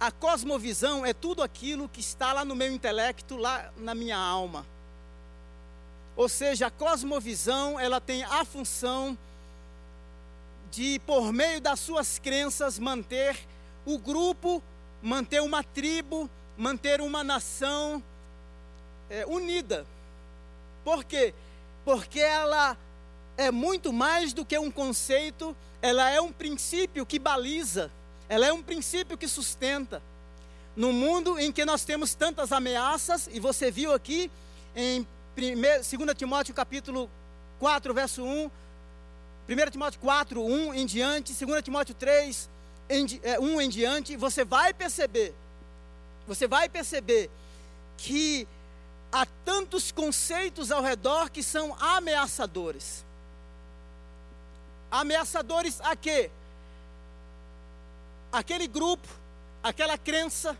a 0.00 0.10
cosmovisão 0.10 1.04
é 1.04 1.12
tudo 1.12 1.42
aquilo 1.42 1.86
que 1.86 2.00
está 2.00 2.32
lá 2.32 2.42
no 2.42 2.56
meu 2.56 2.72
intelecto, 2.72 3.36
lá 3.36 3.70
na 3.76 3.94
minha 3.94 4.16
alma. 4.16 4.64
Ou 6.16 6.26
seja, 6.26 6.68
a 6.68 6.70
cosmovisão, 6.70 7.78
ela 7.78 8.00
tem 8.00 8.24
a 8.24 8.42
função 8.42 9.18
de, 10.70 10.98
por 11.00 11.30
meio 11.30 11.60
das 11.60 11.78
suas 11.78 12.18
crenças, 12.18 12.78
manter 12.78 13.38
o 13.84 13.98
grupo, 13.98 14.62
manter 15.02 15.42
uma 15.42 15.62
tribo, 15.62 16.30
manter 16.56 17.02
uma 17.02 17.22
nação 17.22 18.02
é, 19.10 19.26
unida. 19.26 19.84
Por 20.82 21.04
quê? 21.04 21.34
Porque 21.84 22.20
ela 22.20 22.76
é 23.36 23.50
muito 23.50 23.92
mais 23.92 24.32
do 24.32 24.44
que 24.44 24.58
um 24.58 24.70
conceito, 24.70 25.56
ela 25.82 26.10
é 26.10 26.20
um 26.20 26.32
princípio 26.32 27.04
que 27.04 27.18
baliza, 27.18 27.90
ela 28.28 28.46
é 28.46 28.52
um 28.52 28.62
princípio 28.62 29.18
que 29.18 29.28
sustenta. 29.28 30.02
No 30.76 30.92
mundo 30.92 31.38
em 31.38 31.52
que 31.52 31.64
nós 31.64 31.84
temos 31.84 32.14
tantas 32.14 32.52
ameaças, 32.52 33.28
e 33.32 33.38
você 33.38 33.70
viu 33.70 33.92
aqui 33.92 34.30
em 34.74 35.06
2 35.36 36.16
Timóteo 36.16 36.54
capítulo 36.54 37.10
4, 37.58 37.92
verso 37.94 38.24
1, 38.24 38.50
1 39.48 39.70
Timóteo 39.70 40.00
4, 40.00 40.42
1 40.42 40.74
em 40.74 40.86
diante, 40.86 41.32
2 41.34 41.62
Timóteo 41.62 41.94
3, 41.94 42.48
em, 42.88 43.20
é, 43.22 43.38
1 43.38 43.60
em 43.60 43.68
diante, 43.68 44.16
você 44.16 44.44
vai 44.44 44.72
perceber, 44.72 45.34
você 46.26 46.46
vai 46.46 46.68
perceber 46.68 47.30
que 47.96 48.48
há 49.14 49.24
tantos 49.44 49.92
conceitos 49.92 50.72
ao 50.72 50.82
redor 50.82 51.30
que 51.30 51.40
são 51.40 51.76
ameaçadores. 51.78 53.04
Ameaçadores 54.90 55.80
a 55.82 55.94
quê? 55.94 56.32
Aquele 58.32 58.66
grupo, 58.66 59.06
aquela 59.62 59.96
crença, 59.96 60.58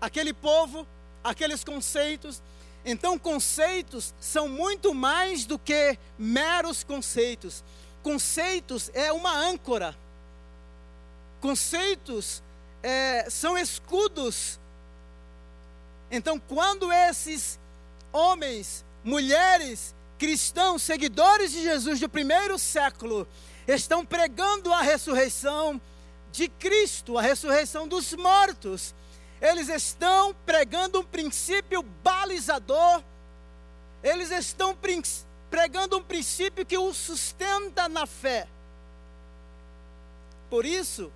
aquele 0.00 0.32
povo, 0.32 0.86
aqueles 1.22 1.62
conceitos. 1.62 2.42
Então, 2.86 3.18
conceitos 3.18 4.14
são 4.18 4.48
muito 4.48 4.94
mais 4.94 5.44
do 5.44 5.58
que 5.58 5.98
meros 6.18 6.82
conceitos. 6.82 7.62
Conceitos 8.02 8.90
é 8.94 9.12
uma 9.12 9.36
âncora. 9.36 9.94
Conceitos 11.38 12.42
é, 12.82 13.28
são 13.28 13.58
escudos. 13.58 14.58
Então, 16.10 16.40
quando 16.40 16.90
esses 16.90 17.59
homens, 18.12 18.84
mulheres, 19.02 19.94
cristãos, 20.18 20.82
seguidores 20.82 21.52
de 21.52 21.62
Jesus 21.62 21.98
do 22.00 22.08
primeiro 22.08 22.58
século, 22.58 23.26
estão 23.66 24.04
pregando 24.04 24.72
a 24.72 24.82
ressurreição 24.82 25.80
de 26.32 26.48
Cristo, 26.48 27.18
a 27.18 27.22
ressurreição 27.22 27.88
dos 27.88 28.12
mortos, 28.14 28.94
eles 29.40 29.68
estão 29.68 30.34
pregando 30.44 31.00
um 31.00 31.04
princípio 31.04 31.82
balizador, 31.82 33.02
eles 34.02 34.30
estão 34.30 34.76
pregando 35.50 35.98
um 35.98 36.02
princípio 36.02 36.66
que 36.66 36.76
o 36.76 36.92
sustenta 36.92 37.88
na 37.88 38.06
fé. 38.06 38.46
Por 40.50 40.66
isso, 40.66 41.10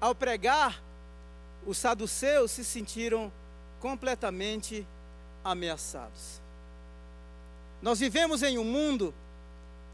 ao 0.00 0.14
pregar, 0.14 0.82
os 1.66 1.78
saduceus 1.78 2.50
se 2.50 2.64
sentiram 2.64 3.32
completamente 3.80 4.86
ameaçados. 5.50 6.40
Nós 7.80 8.00
vivemos 8.00 8.42
em 8.42 8.58
um 8.58 8.64
mundo 8.64 9.14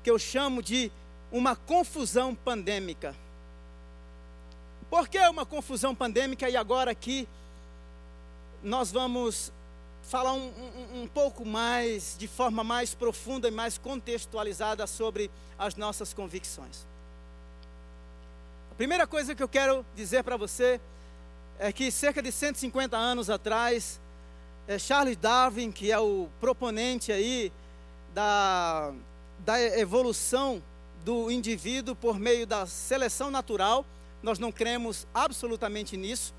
que 0.02 0.10
eu 0.10 0.18
chamo 0.18 0.62
de 0.62 0.90
uma 1.30 1.54
confusão 1.54 2.34
pandêmica. 2.34 3.14
Por 4.90 5.08
que 5.08 5.18
uma 5.18 5.46
confusão 5.46 5.94
pandêmica? 5.94 6.48
E 6.48 6.56
agora 6.56 6.90
aqui 6.90 7.26
nós 8.62 8.92
vamos 8.92 9.52
falar 10.02 10.32
um, 10.32 10.48
um, 10.48 11.02
um, 11.02 11.06
pouco 11.06 11.44
mais, 11.44 12.16
de 12.18 12.28
forma 12.28 12.62
mais 12.62 12.94
profunda 12.94 13.48
e 13.48 13.50
mais 13.50 13.78
contextualizada 13.78 14.86
sobre 14.86 15.30
as 15.58 15.74
nossas 15.76 16.12
convicções. 16.12 16.86
A 18.70 18.74
primeira 18.74 19.06
coisa 19.06 19.34
que 19.34 19.42
eu 19.42 19.48
quero 19.48 19.84
dizer 19.94 20.22
para 20.24 20.36
você 20.36 20.80
é 21.58 21.72
que 21.72 21.90
cerca 21.90 22.20
de 22.20 22.32
150 22.32 22.96
anos 22.96 23.30
atrás, 23.30 24.00
é 24.66 24.78
Charles 24.78 25.16
Darwin, 25.16 25.72
que 25.72 25.90
é 25.90 25.98
o 25.98 26.28
proponente 26.40 27.10
aí 27.12 27.52
da, 28.14 28.92
da 29.40 29.60
evolução 29.78 30.62
do 31.04 31.30
indivíduo 31.30 31.96
por 31.96 32.18
meio 32.18 32.46
da 32.46 32.66
seleção 32.66 33.30
natural, 33.30 33.84
nós 34.22 34.38
não 34.38 34.52
cremos 34.52 35.06
absolutamente 35.12 35.96
nisso, 35.96 36.32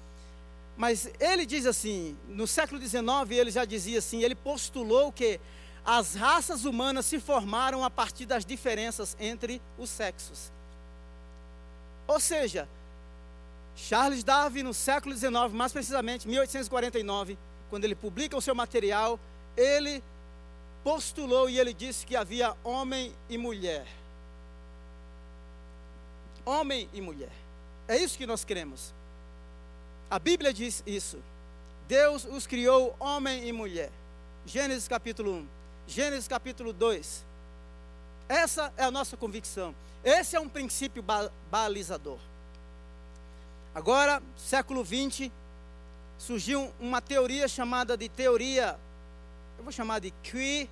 mas 0.77 1.11
ele 1.19 1.45
diz 1.45 1.65
assim, 1.65 2.17
no 2.27 2.47
século 2.47 2.81
XIX 2.81 3.03
ele 3.29 3.51
já 3.51 3.65
dizia 3.65 3.99
assim, 3.99 4.23
ele 4.23 4.35
postulou 4.35 5.11
que 5.11 5.39
as 5.85 6.15
raças 6.15 6.63
humanas 6.63 7.05
se 7.05 7.19
formaram 7.19 7.83
a 7.83 7.89
partir 7.89 8.25
das 8.25 8.45
diferenças 8.45 9.17
entre 9.19 9.61
os 9.77 9.89
sexos. 9.89 10.51
Ou 12.07 12.19
seja, 12.19 12.67
Charles 13.75 14.23
Darwin 14.23 14.63
no 14.63 14.73
século 14.73 15.13
XIX, 15.15 15.51
mais 15.51 15.73
precisamente 15.73 16.27
1849, 16.27 17.37
quando 17.73 17.85
ele 17.85 17.95
publica 17.95 18.37
o 18.37 18.41
seu 18.41 18.53
material, 18.53 19.19
ele 19.57 20.03
postulou 20.83 21.49
e 21.49 21.59
ele 21.59 21.73
disse 21.73 22.05
que 22.05 22.15
havia 22.15 22.55
homem 22.63 23.11
e 23.27 23.35
mulher. 23.35 23.87
Homem 26.45 26.87
e 26.93 27.01
mulher. 27.01 27.31
É 27.87 27.97
isso 27.97 28.15
que 28.15 28.27
nós 28.27 28.45
queremos. 28.45 28.93
A 30.07 30.19
Bíblia 30.19 30.53
diz 30.53 30.83
isso. 30.85 31.17
Deus 31.87 32.25
os 32.25 32.45
criou 32.45 32.95
homem 32.99 33.47
e 33.47 33.51
mulher. 33.51 33.89
Gênesis 34.45 34.87
capítulo 34.87 35.31
1. 35.31 35.47
Gênesis 35.87 36.27
capítulo 36.27 36.73
2. 36.73 37.25
Essa 38.29 38.71
é 38.77 38.83
a 38.83 38.91
nossa 38.91 39.17
convicção. 39.17 39.73
Esse 40.03 40.35
é 40.35 40.39
um 40.39 40.47
princípio 40.47 41.03
balizador. 41.49 42.19
Agora, 43.73 44.21
século 44.37 44.83
20, 44.83 45.31
surgiu 46.17 46.71
uma 46.79 47.01
teoria 47.01 47.47
chamada 47.47 47.97
de 47.97 48.07
teoria, 48.09 48.79
eu 49.57 49.63
vou 49.63 49.71
chamar 49.71 49.99
de 49.99 50.11
Q, 50.23 50.67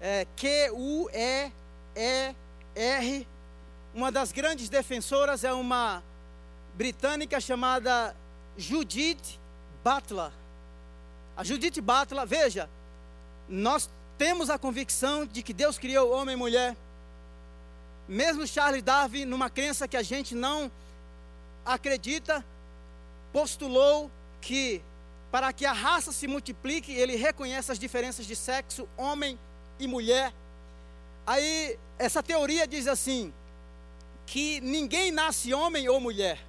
é, 0.00 0.26
Q-U-E-E-R. 0.36 1.52
Uma 3.94 4.12
das 4.12 4.32
grandes 4.32 4.68
defensoras 4.68 5.44
é 5.44 5.52
uma 5.52 6.02
britânica 6.74 7.40
chamada 7.40 8.14
Judith 8.56 9.38
Butler. 9.82 10.30
A 11.36 11.44
Judith 11.44 11.80
Butler, 11.80 12.26
veja, 12.26 12.68
nós 13.48 13.88
temos 14.18 14.50
a 14.50 14.58
convicção 14.58 15.24
de 15.24 15.42
que 15.42 15.52
Deus 15.52 15.78
criou 15.78 16.12
homem 16.12 16.34
e 16.34 16.38
mulher. 16.38 16.76
Mesmo 18.08 18.46
Charles 18.46 18.82
Darwin, 18.82 19.24
numa 19.24 19.48
crença 19.48 19.86
que 19.86 19.96
a 19.96 20.02
gente 20.02 20.34
não 20.34 20.70
acredita, 21.64 22.44
postulou 23.32 24.10
que 24.40 24.82
para 25.30 25.52
que 25.52 25.66
a 25.66 25.72
raça 25.72 26.10
se 26.10 26.26
multiplique, 26.26 26.92
ele 26.92 27.16
reconhece 27.16 27.70
as 27.70 27.78
diferenças 27.78 28.26
de 28.26 28.34
sexo, 28.34 28.88
homem 28.96 29.38
e 29.78 29.86
mulher. 29.86 30.32
Aí, 31.26 31.78
essa 31.98 32.22
teoria 32.22 32.66
diz 32.66 32.86
assim: 32.86 33.32
que 34.26 34.60
ninguém 34.60 35.10
nasce 35.10 35.52
homem 35.52 35.88
ou 35.88 36.00
mulher 36.00 36.48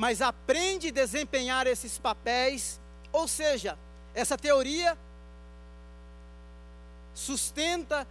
mas 0.00 0.22
aprende 0.22 0.88
a 0.88 0.92
desempenhar 0.92 1.66
esses 1.66 1.98
papéis, 1.98 2.80
ou 3.12 3.26
seja, 3.26 3.78
essa 4.14 4.38
teoria 4.38 4.96
sustenta 7.14 8.06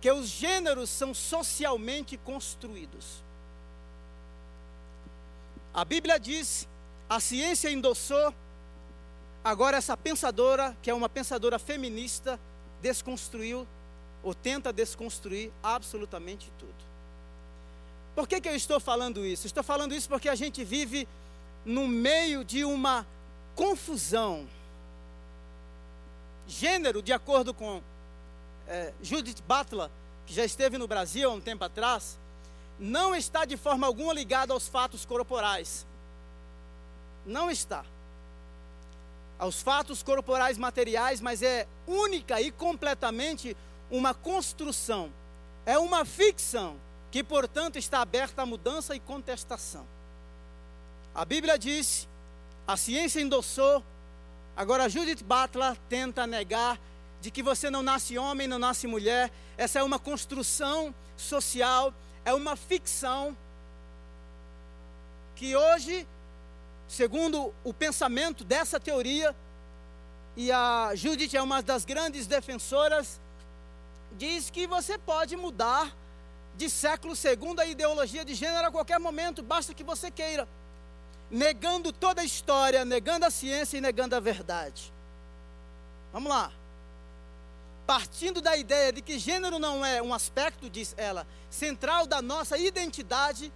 que 0.00 0.10
os 0.10 0.28
gêneros 0.28 0.90
são 0.90 1.12
socialmente 1.12 2.16
construídos. 2.16 3.22
A 5.72 5.84
Bíblia 5.84 6.20
diz, 6.20 6.68
a 7.08 7.20
ciência 7.20 7.70
endossou, 7.70 8.34
agora 9.44 9.76
essa 9.76 9.96
pensadora, 9.96 10.76
que 10.82 10.90
é 10.90 10.94
uma 10.94 11.08
pensadora 11.08 11.58
feminista, 11.58 12.38
desconstruiu 12.82 13.66
ou 14.22 14.34
tenta 14.34 14.72
desconstruir 14.72 15.52
absolutamente 15.62 16.50
tudo. 16.58 16.74
Por 18.14 18.26
que, 18.26 18.40
que 18.40 18.48
eu 18.48 18.56
estou 18.56 18.80
falando 18.80 19.24
isso? 19.24 19.46
Estou 19.46 19.62
falando 19.62 19.94
isso 19.94 20.08
porque 20.08 20.28
a 20.28 20.34
gente 20.34 20.64
vive 20.64 21.06
no 21.64 21.86
meio 21.86 22.44
de 22.44 22.64
uma 22.64 23.06
confusão. 23.54 24.46
Gênero, 26.48 27.02
de 27.02 27.12
acordo 27.12 27.52
com 27.52 27.82
é, 28.66 28.92
Judith 29.02 29.42
Butler, 29.46 29.90
que 30.26 30.34
já 30.34 30.44
esteve 30.44 30.78
no 30.78 30.88
Brasil 30.88 31.30
há 31.30 31.32
um 31.32 31.40
tempo 31.40 31.64
atrás, 31.64 32.18
não 32.78 33.14
está 33.14 33.44
de 33.44 33.56
forma 33.56 33.86
alguma 33.86 34.12
ligado 34.12 34.52
aos 34.52 34.66
fatos 34.66 35.04
corporais. 35.04 35.86
Não 37.26 37.50
está. 37.50 37.84
Aos 39.38 39.60
fatos 39.60 40.02
corporais 40.02 40.56
materiais, 40.56 41.20
mas 41.20 41.42
é 41.42 41.66
única 41.86 42.40
e 42.40 42.50
completamente 42.50 43.56
uma 43.90 44.14
construção. 44.14 45.10
É 45.66 45.76
uma 45.78 46.04
ficção 46.04 46.76
que 47.10 47.22
portanto 47.22 47.76
está 47.76 48.00
aberta 48.00 48.42
à 48.42 48.46
mudança 48.46 48.94
e 48.94 49.00
contestação. 49.00 49.86
A 51.14 51.24
Bíblia 51.24 51.58
diz, 51.58 52.08
a 52.66 52.76
ciência 52.76 53.20
endossou, 53.20 53.82
agora 54.56 54.88
Judith 54.88 55.24
Butler 55.24 55.76
tenta 55.88 56.26
negar 56.26 56.78
de 57.20 57.30
que 57.30 57.42
você 57.42 57.70
não 57.70 57.82
nasce 57.82 58.18
homem, 58.18 58.46
não 58.46 58.58
nasce 58.58 58.86
mulher, 58.86 59.32
essa 59.56 59.78
é 59.78 59.82
uma 59.82 59.98
construção 59.98 60.94
social, 61.16 61.92
é 62.24 62.34
uma 62.34 62.54
ficção 62.54 63.36
que 65.34 65.56
hoje, 65.56 66.06
segundo 66.88 67.52
o 67.64 67.72
pensamento 67.72 68.44
dessa 68.44 68.78
teoria, 68.78 69.34
e 70.36 70.52
a 70.52 70.92
Judith 70.94 71.34
é 71.34 71.42
uma 71.42 71.62
das 71.62 71.84
grandes 71.84 72.26
defensoras, 72.26 73.20
diz 74.12 74.50
que 74.50 74.66
você 74.66 74.98
pode 74.98 75.36
mudar 75.36 75.94
de 76.56 76.70
século 76.70 77.14
segundo 77.14 77.60
a 77.60 77.66
ideologia 77.66 78.24
de 78.24 78.34
gênero 78.34 78.68
a 78.68 78.70
qualquer 78.70 78.98
momento, 78.98 79.42
basta 79.42 79.74
que 79.74 79.84
você 79.84 80.10
queira. 80.10 80.48
Negando 81.30 81.92
toda 81.92 82.22
a 82.22 82.24
história, 82.24 82.84
negando 82.84 83.26
a 83.26 83.30
ciência 83.30 83.78
e 83.78 83.80
negando 83.80 84.14
a 84.14 84.20
verdade. 84.20 84.92
Vamos 86.12 86.30
lá. 86.30 86.52
Partindo 87.86 88.40
da 88.40 88.56
ideia 88.56 88.92
de 88.92 89.02
que 89.02 89.18
gênero 89.18 89.58
não 89.58 89.84
é 89.84 90.00
um 90.02 90.14
aspecto, 90.14 90.70
diz 90.70 90.94
ela, 90.96 91.26
central 91.50 92.06
da 92.06 92.22
nossa 92.22 92.56
identidade, 92.56 93.52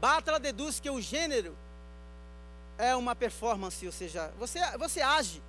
Batra 0.00 0.38
deduz 0.38 0.80
que 0.80 0.88
o 0.88 1.00
gênero 1.00 1.56
é 2.80 2.96
uma 2.96 3.14
performance, 3.14 3.84
ou 3.84 3.92
seja, 3.92 4.32
você, 4.38 4.60
você 4.78 5.00
age, 5.00 5.42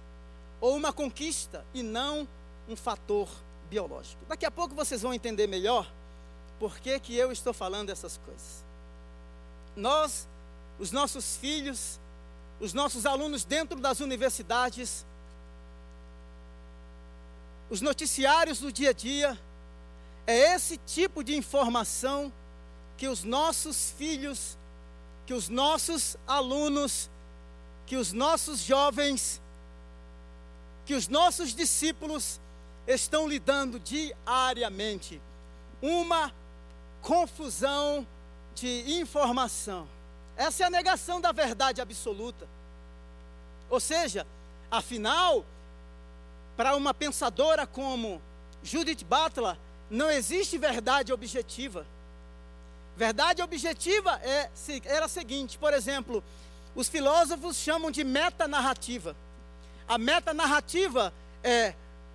ou 0.60 0.76
uma 0.76 0.92
conquista, 0.92 1.66
e 1.74 1.82
não 1.82 2.28
um 2.68 2.76
fator 2.76 3.28
biológico. 3.70 4.24
Daqui 4.28 4.46
a 4.46 4.52
pouco 4.52 4.76
vocês 4.76 5.02
vão 5.02 5.14
entender 5.14 5.48
melhor 5.48 5.92
por 6.60 6.80
que, 6.80 7.00
que 7.00 7.16
eu 7.16 7.32
estou 7.32 7.54
falando 7.54 7.90
essas 7.90 8.18
coisas. 8.18 8.64
Nós, 9.76 10.28
os 10.78 10.92
nossos 10.92 11.38
filhos, 11.38 12.00
os 12.60 12.74
nossos 12.74 13.06
alunos 13.06 13.44
dentro 13.44 13.80
das 13.80 14.00
universidades, 14.00 15.06
os 17.70 17.82
noticiários 17.82 18.60
do 18.60 18.72
dia 18.72 18.90
a 18.90 18.94
dia, 18.94 19.40
é 20.28 20.54
esse 20.54 20.78
tipo 20.78 21.24
de 21.24 21.36
informação 21.36 22.32
que 22.98 23.08
os 23.08 23.24
nossos 23.24 23.92
filhos, 23.98 24.58
que 25.26 25.34
os 25.34 25.50
nossos 25.50 26.18
alunos, 26.28 27.10
que 27.92 27.98
os 27.98 28.14
nossos 28.14 28.62
jovens, 28.62 29.42
que 30.86 30.94
os 30.94 31.10
nossos 31.10 31.54
discípulos 31.54 32.40
estão 32.88 33.28
lidando 33.28 33.78
diariamente. 33.82 35.22
Uma 35.82 36.34
confusão 37.02 38.08
de 38.56 38.94
informação. 38.94 39.86
Essa 40.38 40.64
é 40.64 40.68
a 40.68 40.70
negação 40.70 41.20
da 41.20 41.34
verdade 41.34 41.82
absoluta. 41.82 42.48
Ou 43.70 43.82
seja, 43.82 44.26
afinal, 44.72 45.44
para 46.56 46.78
uma 46.78 46.94
pensadora 46.94 47.68
como 47.68 48.22
Judith 48.64 49.04
Butler, 49.04 49.58
não 49.90 50.10
existe 50.10 50.58
verdade 50.58 51.12
objetiva. 51.12 51.86
Verdade 52.96 53.42
objetiva 53.42 54.18
é, 54.24 54.50
era 54.86 55.08
a 55.08 55.10
seguinte, 55.10 55.58
por 55.58 55.74
exemplo, 55.74 56.24
os 56.76 56.88
filósofos 56.88 57.58
chamam 57.58 57.92
de 57.92 58.04
metanarrativa. 58.04 59.16
A 59.88 59.98
metanarrativa 59.98 61.14
é 61.44 61.74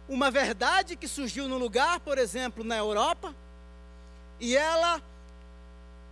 uma 0.08 0.30
verdade 0.30 0.96
que 0.96 1.08
surgiu 1.08 1.48
no 1.48 1.58
lugar, 1.58 2.00
por 2.00 2.16
exemplo, 2.16 2.64
na 2.64 2.76
Europa, 2.76 3.34
e 4.40 4.56
ela 4.56 5.02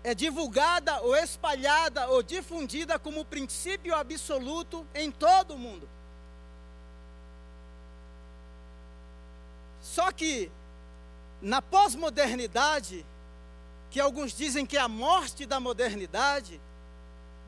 é 0.03 0.15
divulgada 0.15 1.01
ou 1.01 1.17
espalhada 1.17 2.09
ou 2.09 2.23
difundida 2.23 2.99
como 2.99 3.25
princípio 3.25 3.95
absoluto 3.95 4.87
em 4.95 5.11
todo 5.11 5.55
o 5.55 5.59
mundo. 5.59 5.89
Só 9.81 10.11
que 10.13 10.51
na 11.41 11.63
pós-modernidade, 11.63 13.05
que 13.91 14.01
alguns 14.01 14.37
dizem 14.37 14.67
que 14.67 14.77
é 14.77 14.81
a 14.81 14.89
morte 14.89 15.47
da 15.47 15.61
modernidade, 15.61 16.61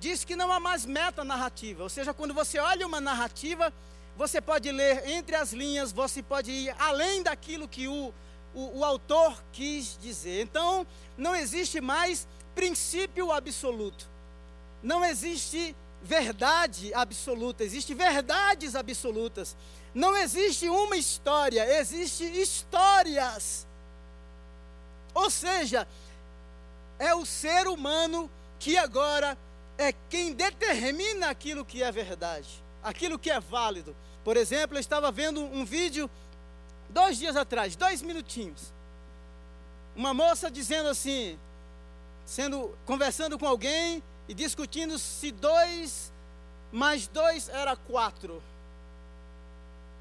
diz 0.01 0.25
que 0.25 0.37
não 0.37 0.53
há 0.53 0.61
mais 0.61 0.85
meta-narrativa. 0.85 1.83
Ou 1.83 1.89
seja, 1.89 2.13
quando 2.15 2.35
você 2.35 2.59
olha 2.59 2.87
uma 2.87 3.01
narrativa, 3.01 3.73
você 4.17 4.41
pode 4.41 4.71
ler 4.71 5.09
entre 5.09 5.37
as 5.37 5.53
linhas, 5.53 5.93
você 5.93 6.23
pode 6.23 6.51
ir 6.51 6.75
além 6.79 7.23
daquilo 7.23 7.69
que 7.69 7.89
o, 7.89 8.13
o, 8.55 8.79
o 8.79 8.85
autor 8.85 9.43
quis 9.53 9.99
dizer. 10.01 10.43
Então, 10.43 10.87
não 11.17 11.35
existe 11.35 11.81
mais 11.81 12.27
princípio 12.55 13.31
absoluto. 13.31 14.09
Não 14.83 15.05
existe 15.05 15.75
verdade 16.03 16.95
absoluta, 16.95 17.65
existem 17.65 17.97
verdades 17.97 18.75
absolutas. 18.75 19.57
Não 19.95 20.17
existe 20.17 20.69
uma 20.69 20.97
história, 20.97 21.79
existem 21.79 22.41
histórias. 22.41 23.67
Ou 25.15 25.31
seja, 25.31 25.87
é 26.99 27.15
o 27.15 27.27
ser 27.27 27.67
humano 27.67 28.31
que 28.59 28.77
agora 28.77 29.37
é 29.79 29.93
quem 30.09 30.33
determina 30.33 31.29
aquilo 31.29 31.65
que 31.65 31.83
é 31.83 31.91
verdade, 31.93 32.63
aquilo 32.83 33.19
que 33.19 33.31
é 33.31 33.41
válido. 33.41 33.95
Por 34.25 34.37
exemplo, 34.37 34.77
eu 34.77 34.81
estava 34.81 35.13
vendo 35.13 35.41
um 35.41 35.65
vídeo 35.65 36.11
dois 36.89 37.19
dias 37.19 37.37
atrás, 37.37 37.77
dois 37.77 38.03
minutinhos. 38.03 38.73
Uma 39.95 40.13
moça 40.13 40.51
dizendo 40.51 40.89
assim, 40.89 41.39
sendo 42.25 42.77
conversando 42.85 43.39
com 43.39 43.47
alguém 43.47 44.03
e 44.29 44.35
discutindo 44.35 44.99
se 44.99 45.31
dois 45.31 46.13
mais 46.73 47.07
dois 47.07 47.49
era 47.49 47.77
quatro. 47.77 48.43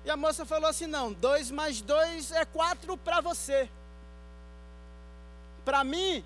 E 0.04 0.10
a 0.10 0.18
moça 0.18 0.46
falou 0.46 0.70
assim: 0.70 0.88
não, 0.88 1.14
dois 1.14 1.52
mais 1.52 1.82
dois 1.82 2.32
é 2.32 2.46
quatro 2.46 2.98
para 2.98 3.22
você. 3.22 3.70
Para 5.64 5.84
mim, 5.84 6.24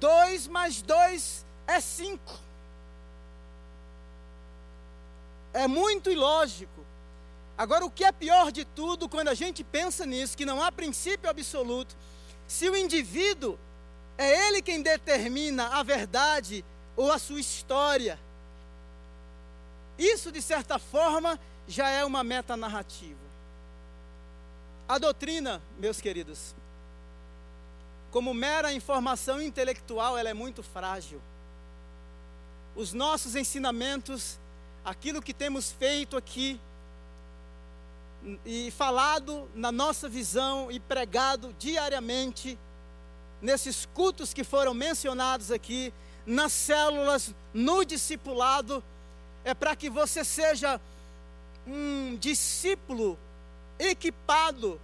dois 0.00 0.46
mais 0.46 0.82
dois 0.82 1.44
é 1.66 1.80
cinco. 1.80 2.43
É 5.54 5.66
muito 5.66 6.10
ilógico. 6.10 6.84
Agora, 7.56 7.86
o 7.86 7.90
que 7.90 8.04
é 8.04 8.10
pior 8.10 8.50
de 8.50 8.64
tudo, 8.64 9.08
quando 9.08 9.28
a 9.28 9.34
gente 9.34 9.62
pensa 9.62 10.04
nisso, 10.04 10.36
que 10.36 10.44
não 10.44 10.60
há 10.60 10.72
princípio 10.72 11.30
absoluto, 11.30 11.96
se 12.48 12.68
o 12.68 12.76
indivíduo 12.76 13.56
é 14.18 14.48
ele 14.48 14.60
quem 14.60 14.82
determina 14.82 15.68
a 15.68 15.82
verdade 15.84 16.64
ou 16.96 17.12
a 17.12 17.18
sua 17.18 17.38
história, 17.38 18.18
isso, 19.96 20.32
de 20.32 20.42
certa 20.42 20.78
forma, 20.78 21.38
já 21.68 21.88
é 21.88 22.04
uma 22.04 22.24
metanarrativa. 22.24 23.24
A 24.88 24.98
doutrina, 24.98 25.62
meus 25.78 26.00
queridos, 26.00 26.54
como 28.10 28.34
mera 28.34 28.72
informação 28.72 29.40
intelectual, 29.40 30.18
ela 30.18 30.28
é 30.28 30.34
muito 30.34 30.62
frágil. 30.62 31.20
Os 32.76 32.92
nossos 32.92 33.36
ensinamentos, 33.36 34.38
aquilo 34.84 35.22
que 35.22 35.32
temos 35.32 35.72
feito 35.72 36.16
aqui, 36.16 36.60
e 38.44 38.70
falado 38.70 39.48
na 39.54 39.70
nossa 39.70 40.08
visão 40.08 40.70
e 40.70 40.80
pregado 40.80 41.54
diariamente, 41.58 42.58
nesses 43.40 43.86
cultos 43.86 44.32
que 44.32 44.42
foram 44.42 44.72
mencionados 44.72 45.50
aqui, 45.50 45.92
nas 46.26 46.52
células, 46.52 47.34
no 47.52 47.84
discipulado, 47.84 48.82
é 49.44 49.52
para 49.52 49.76
que 49.76 49.90
você 49.90 50.24
seja 50.24 50.80
um 51.66 52.16
discípulo 52.16 53.18
equipado 53.78 54.80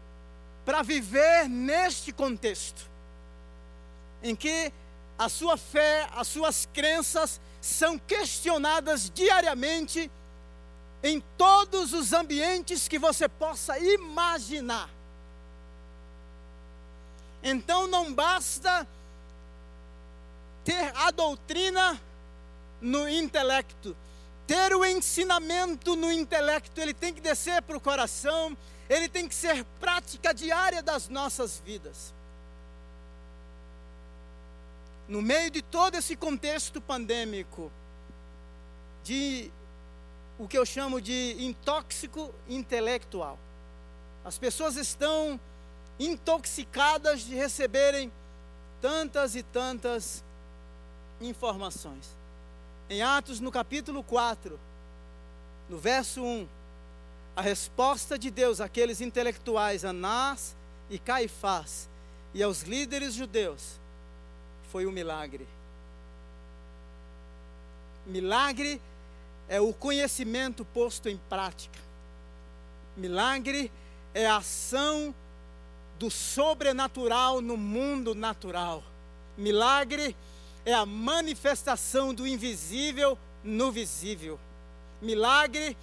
para 0.64 0.82
viver 0.82 1.48
neste 1.48 2.12
contexto, 2.12 2.88
em 4.22 4.36
que 4.36 4.70
a 5.18 5.28
sua 5.28 5.56
fé, 5.56 6.08
as 6.12 6.28
suas 6.28 6.68
crenças 6.72 7.40
são 7.60 7.98
questionadas 7.98 9.10
diariamente 9.10 10.10
em 11.02 11.20
todos 11.36 11.92
os 11.92 12.12
ambientes 12.12 12.88
que 12.88 12.98
você 12.98 13.28
possa 13.28 13.78
imaginar. 13.78 14.88
Então 17.42 17.86
não 17.86 18.12
basta 18.12 18.86
ter 20.64 20.94
a 20.94 21.10
doutrina 21.10 22.00
no 22.80 23.08
intelecto, 23.08 23.96
ter 24.46 24.74
o 24.74 24.84
ensinamento 24.84 25.96
no 25.96 26.10
intelecto, 26.12 26.80
ele 26.80 26.94
tem 26.94 27.14
que 27.14 27.20
descer 27.20 27.62
para 27.62 27.76
o 27.76 27.80
coração, 27.80 28.56
ele 28.88 29.08
tem 29.08 29.28
que 29.28 29.34
ser 29.34 29.64
prática 29.78 30.34
diária 30.34 30.82
das 30.82 31.08
nossas 31.08 31.60
vidas. 31.64 32.12
No 35.10 35.20
meio 35.20 35.50
de 35.50 35.60
todo 35.60 35.96
esse 35.96 36.14
contexto 36.14 36.80
pandêmico, 36.80 37.68
de 39.02 39.50
o 40.38 40.46
que 40.46 40.56
eu 40.56 40.64
chamo 40.64 41.00
de 41.00 41.34
intóxico 41.40 42.32
intelectual, 42.48 43.36
as 44.24 44.38
pessoas 44.38 44.76
estão 44.76 45.40
intoxicadas 45.98 47.22
de 47.22 47.34
receberem 47.34 48.12
tantas 48.80 49.34
e 49.34 49.42
tantas 49.42 50.22
informações. 51.20 52.16
Em 52.88 53.02
Atos, 53.02 53.40
no 53.40 53.50
capítulo 53.50 54.04
4, 54.04 54.60
no 55.68 55.76
verso 55.76 56.22
1, 56.22 56.46
a 57.34 57.42
resposta 57.42 58.16
de 58.16 58.30
Deus 58.30 58.60
àqueles 58.60 59.00
intelectuais, 59.00 59.84
Anás 59.84 60.54
e 60.88 61.00
Caifás, 61.00 61.90
e 62.32 62.44
aos 62.44 62.62
líderes 62.62 63.14
judeus, 63.14 63.79
foi 64.70 64.86
um 64.86 64.92
milagre. 64.92 65.46
Milagre 68.06 68.80
é 69.48 69.60
o 69.60 69.72
conhecimento 69.72 70.64
posto 70.64 71.08
em 71.08 71.16
prática. 71.28 71.78
Milagre 72.96 73.70
é 74.14 74.26
a 74.26 74.36
ação 74.36 75.14
do 75.98 76.10
sobrenatural 76.10 77.40
no 77.40 77.56
mundo 77.56 78.14
natural. 78.14 78.82
Milagre 79.36 80.16
é 80.64 80.72
a 80.72 80.86
manifestação 80.86 82.14
do 82.14 82.26
invisível 82.26 83.18
no 83.42 83.72
visível. 83.72 84.38
Milagre 85.02 85.76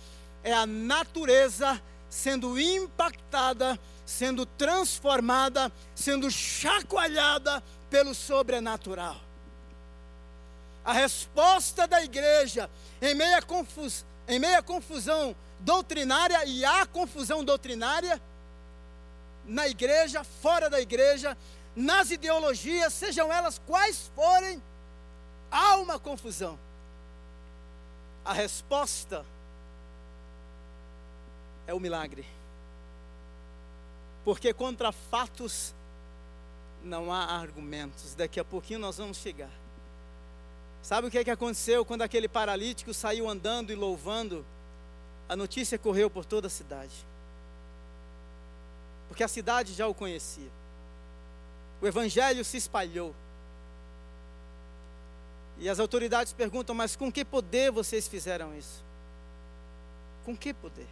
é 0.44 0.54
a 0.54 0.66
natureza 0.66 1.82
sendo 2.10 2.60
impactada, 2.60 3.78
sendo 4.06 4.46
transformada, 4.46 5.72
sendo 5.94 6.32
chacoalhada 6.32 7.62
pelo 7.90 8.14
sobrenatural. 8.14 9.18
A 10.84 10.94
resposta 10.94 11.88
da 11.88 12.02
igreja 12.04 12.70
em 13.02 13.14
meia, 13.14 13.42
confus, 13.42 14.06
em 14.28 14.40
meia 14.40 14.62
confusão 14.64 15.36
doutrinária 15.60 16.46
e 16.46 16.64
há 16.64 16.86
confusão 16.86 17.44
doutrinária 17.44 18.22
na 19.46 19.68
igreja, 19.68 20.24
fora 20.24 20.70
da 20.70 20.80
igreja, 20.80 21.38
nas 21.76 22.12
ideologias, 22.12 22.94
sejam 22.94 23.32
elas 23.32 23.60
quais 23.66 24.12
forem, 24.16 24.62
há 25.52 25.78
uma 25.78 26.00
confusão. 26.00 26.60
A 28.26 28.34
resposta 28.34 29.26
é 31.66 31.74
o 31.74 31.80
milagre. 31.80 32.26
Porque 34.26 34.54
contra 34.54 34.92
fatos 34.92 35.74
não 36.88 37.12
há 37.14 37.26
argumentos. 37.26 38.16
Daqui 38.16 38.40
a 38.40 38.46
pouquinho 38.46 38.80
nós 38.80 38.98
vamos 38.98 39.18
chegar. 39.18 39.52
Sabe 40.82 41.08
o 41.08 41.12
que, 41.12 41.18
é 41.18 41.24
que 41.24 41.32
aconteceu 41.32 41.84
quando 41.86 42.02
aquele 42.02 42.28
paralítico 42.28 42.94
saiu 42.94 43.30
andando 43.30 43.72
e 43.72 43.76
louvando? 43.76 44.46
A 45.28 45.36
notícia 45.36 45.78
correu 45.78 46.10
por 46.10 46.24
toda 46.24 46.48
a 46.48 46.50
cidade. 46.50 46.94
Porque 49.08 49.24
a 49.24 49.28
cidade 49.28 49.74
já 49.74 49.88
o 49.88 49.94
conhecia. 49.94 50.50
O 51.82 51.88
evangelho 51.88 52.44
se 52.46 52.58
espalhou. 52.58 53.14
E 55.60 55.68
as 55.70 55.80
autoridades 55.80 56.34
perguntam: 56.34 56.74
mas 56.74 56.96
com 56.96 57.12
que 57.12 57.26
poder 57.26 57.72
vocês 57.72 58.08
fizeram 58.08 58.58
isso? 58.58 58.84
Com 60.26 60.36
que 60.36 60.54
poder? 60.54 60.88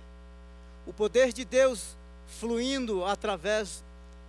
O 0.86 0.94
poder 0.94 1.32
de 1.32 1.46
Deus 1.46 1.96
fluindo 2.28 3.06
através 3.06 3.84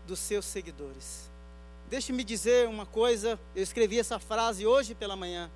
dos 0.07 0.19
seus 0.19 0.45
seguidores. 0.45 1.29
Deixe-me 1.89 2.25
dizer 2.25 2.69
uma 2.69 2.85
coisa, 2.85 3.39
eu 3.55 3.63
escrevi 3.63 3.99
essa 3.99 4.19
frase 4.19 4.67
hoje 4.67 4.95
pela 4.95 5.15
manhã. 5.15 5.49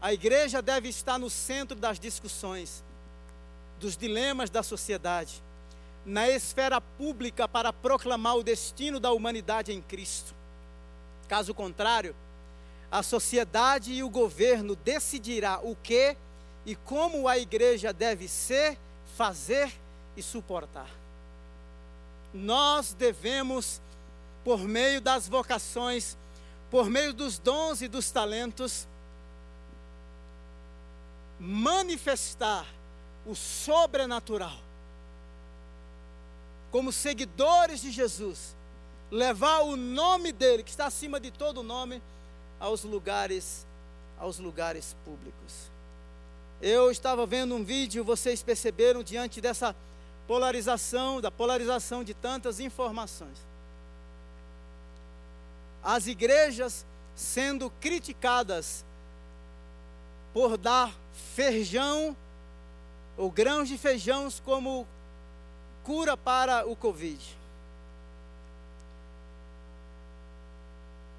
A 0.00 0.14
igreja 0.14 0.62
deve 0.62 0.88
estar 0.88 1.18
no 1.18 1.28
centro 1.28 1.76
das 1.76 1.98
discussões, 1.98 2.82
dos 3.78 3.96
dilemas 3.96 4.48
da 4.48 4.62
sociedade, 4.62 5.42
na 6.06 6.28
esfera 6.28 6.80
pública 6.80 7.46
para 7.46 7.72
proclamar 7.72 8.36
o 8.36 8.42
destino 8.42 8.98
da 8.98 9.12
humanidade 9.12 9.72
em 9.72 9.80
Cristo. 9.82 10.34
Caso 11.28 11.54
contrário, 11.54 12.14
a 12.90 13.02
sociedade 13.02 13.92
e 13.92 14.02
o 14.02 14.08
governo 14.08 14.74
decidirá 14.74 15.60
o 15.62 15.76
que 15.76 16.16
e 16.64 16.74
como 16.74 17.28
a 17.28 17.36
igreja 17.36 17.92
deve 17.92 18.26
ser, 18.26 18.78
fazer 19.16 19.70
e 20.16 20.22
suportar. 20.22 20.88
Nós 22.32 22.94
devemos 22.94 23.80
por 24.44 24.60
meio 24.60 25.00
das 25.00 25.26
vocações, 25.26 26.18
por 26.70 26.90
meio 26.90 27.14
dos 27.14 27.38
dons 27.38 27.80
e 27.80 27.88
dos 27.88 28.10
talentos, 28.10 28.86
manifestar 31.40 32.66
o 33.26 33.34
sobrenatural. 33.34 34.56
Como 36.70 36.92
seguidores 36.92 37.80
de 37.80 37.90
Jesus, 37.90 38.54
levar 39.10 39.60
o 39.60 39.76
nome 39.76 40.30
dele, 40.30 40.62
que 40.62 40.70
está 40.70 40.86
acima 40.86 41.18
de 41.18 41.30
todo 41.30 41.62
nome, 41.62 42.02
aos 42.60 42.84
lugares 42.84 43.66
aos 44.16 44.38
lugares 44.38 44.94
públicos. 45.04 45.70
Eu 46.62 46.90
estava 46.90 47.26
vendo 47.26 47.54
um 47.54 47.64
vídeo, 47.64 48.04
vocês 48.04 48.42
perceberam 48.42 49.02
diante 49.02 49.40
dessa 49.40 49.74
polarização, 50.26 51.20
da 51.20 51.32
polarização 51.32 52.04
de 52.04 52.14
tantas 52.14 52.60
informações 52.60 53.53
as 55.84 56.06
igrejas 56.06 56.86
sendo 57.14 57.70
criticadas 57.80 58.84
por 60.32 60.56
dar 60.56 60.92
feijão 61.34 62.16
ou 63.16 63.30
grãos 63.30 63.68
de 63.68 63.76
feijão 63.76 64.28
como 64.44 64.86
cura 65.84 66.16
para 66.16 66.66
o 66.66 66.74
Covid. 66.74 67.20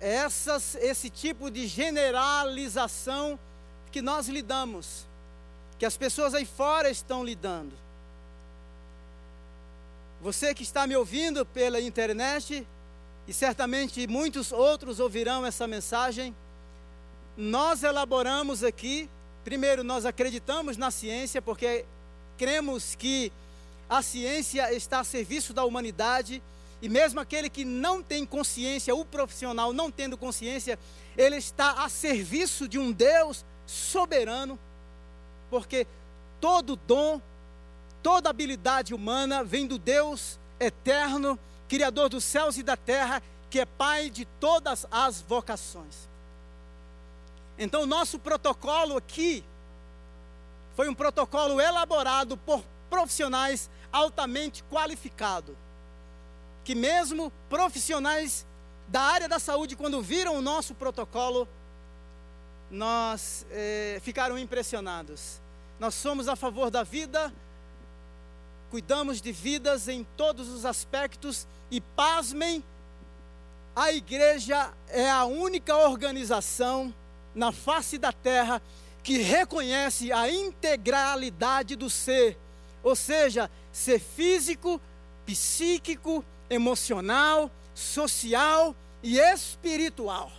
Essas, 0.01 0.75
esse 0.75 1.09
tipo 1.09 1.49
de 1.49 1.67
generalização 1.67 3.39
que 3.91 4.01
nós 4.01 4.27
lidamos, 4.27 5.05
que 5.79 5.85
as 5.85 5.95
pessoas 5.95 6.33
aí 6.33 6.45
fora 6.45 6.89
estão 6.89 7.23
lidando. 7.23 7.73
Você 10.21 10.53
que 10.53 10.63
está 10.63 10.85
me 10.85 10.95
ouvindo 10.95 11.45
pela 11.45 11.79
internet, 11.79 12.67
e 13.27 13.33
certamente 13.33 14.07
muitos 14.07 14.51
outros 14.51 14.99
ouvirão 14.99 15.45
essa 15.45 15.67
mensagem. 15.67 16.35
Nós 17.35 17.83
elaboramos 17.83 18.63
aqui, 18.63 19.09
primeiro, 19.43 19.83
nós 19.83 20.05
acreditamos 20.05 20.77
na 20.77 20.91
ciência, 20.91 21.41
porque 21.41 21.85
cremos 22.37 22.95
que 22.95 23.31
a 23.89 24.01
ciência 24.01 24.73
está 24.73 24.99
a 24.99 25.03
serviço 25.03 25.53
da 25.53 25.63
humanidade, 25.63 26.41
e 26.81 26.89
mesmo 26.89 27.19
aquele 27.19 27.49
que 27.49 27.65
não 27.65 28.03
tem 28.03 28.25
consciência, 28.25 28.93
o 28.93 29.03
profissional 29.03 29.73
não 29.73 29.89
tendo 29.89 30.17
consciência, 30.17 30.77
ele 31.17 31.37
está 31.37 31.83
a 31.83 31.89
serviço 31.89 32.67
de 32.67 32.77
um 32.77 32.91
Deus 32.91 33.43
soberano, 33.65 34.59
porque 35.49 35.87
todo 36.39 36.75
dom, 36.75 37.21
toda 38.03 38.29
habilidade 38.29 38.93
humana 38.93 39.43
vem 39.43 39.65
do 39.65 39.77
Deus 39.77 40.39
eterno 40.59 41.39
Criador 41.67 42.09
dos 42.09 42.23
céus 42.23 42.57
e 42.57 42.63
da 42.63 42.77
terra, 42.77 43.21
que 43.49 43.59
é 43.59 43.65
Pai 43.65 44.09
de 44.09 44.25
todas 44.25 44.85
as 44.91 45.21
vocações. 45.21 46.07
Então, 47.57 47.83
o 47.83 47.85
nosso 47.85 48.19
protocolo 48.19 48.97
aqui 48.97 49.43
foi 50.75 50.89
um 50.89 50.93
protocolo 50.93 51.61
elaborado 51.61 52.35
por 52.37 52.63
profissionais 52.89 53.69
altamente 53.91 54.63
qualificados. 54.65 55.55
Que, 56.63 56.75
mesmo 56.75 57.31
profissionais 57.49 58.45
da 58.87 59.01
área 59.01 59.27
da 59.27 59.39
saúde, 59.39 59.75
quando 59.75 60.01
viram 60.01 60.37
o 60.37 60.41
nosso 60.41 60.75
protocolo, 60.75 61.47
nós 62.69 63.45
eh, 63.51 63.99
ficaram 64.01 64.37
impressionados. 64.37 65.39
Nós 65.79 65.95
somos 65.95 66.27
a 66.27 66.35
favor 66.35 66.69
da 66.69 66.83
vida, 66.83 67.33
cuidamos 68.75 69.21
de 69.21 69.31
vidas 69.31 69.87
em 69.87 70.05
todos 70.17 70.49
os 70.49 70.65
aspectos 70.65 71.47
e 71.71 71.79
pasmem, 71.79 72.61
a 73.73 73.93
igreja 73.93 74.69
é 74.89 75.09
a 75.09 75.23
única 75.23 75.77
organização 75.77 76.93
na 77.33 77.53
face 77.53 77.97
da 77.97 78.11
terra 78.11 78.61
que 79.01 79.19
reconhece 79.19 80.11
a 80.11 80.29
integralidade 80.29 81.77
do 81.77 81.89
ser, 81.89 82.37
ou 82.83 82.97
seja, 82.97 83.49
ser 83.71 83.97
físico, 83.97 84.81
psíquico, 85.25 86.21
emocional, 86.49 87.49
social 87.73 88.75
e 89.01 89.17
espiritual. 89.17 90.29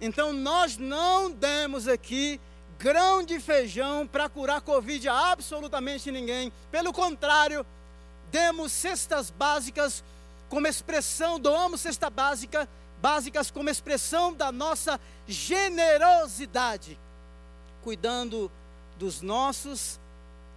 Então 0.00 0.32
nós 0.32 0.76
não 0.76 1.28
demos 1.28 1.88
aqui 1.88 2.40
grão 2.78 3.22
de 3.22 3.40
feijão 3.40 4.06
para 4.06 4.28
curar 4.28 4.60
Covid 4.60 5.08
a 5.08 5.32
absolutamente 5.32 6.10
ninguém. 6.10 6.52
Pelo 6.70 6.92
contrário, 6.92 7.66
demos 8.30 8.72
cestas 8.72 9.30
básicas 9.30 10.04
como 10.48 10.66
expressão, 10.66 11.38
doamos 11.38 11.80
cesta 11.80 12.08
básica, 12.08 12.68
básicas 13.02 13.50
como 13.50 13.68
expressão 13.68 14.32
da 14.32 14.50
nossa 14.50 14.98
generosidade, 15.26 16.98
cuidando 17.82 18.50
dos 18.98 19.20
nossos 19.20 19.98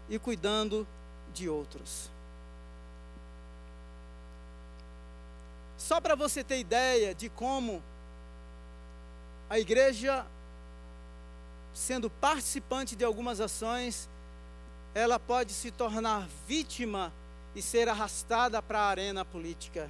e 0.09 0.17
cuidando 0.17 0.87
de 1.33 1.49
outros. 1.49 2.09
Só 5.77 5.99
para 5.99 6.15
você 6.15 6.43
ter 6.43 6.59
ideia 6.59 7.13
de 7.13 7.27
como 7.27 7.81
a 9.49 9.59
igreja, 9.59 10.25
sendo 11.73 12.09
participante 12.09 12.95
de 12.95 13.03
algumas 13.03 13.39
ações, 13.39 14.09
ela 14.93 15.19
pode 15.19 15.53
se 15.53 15.71
tornar 15.71 16.27
vítima 16.47 17.13
e 17.55 17.61
ser 17.61 17.87
arrastada 17.87 18.61
para 18.61 18.79
a 18.79 18.87
arena 18.87 19.23
política. 19.23 19.89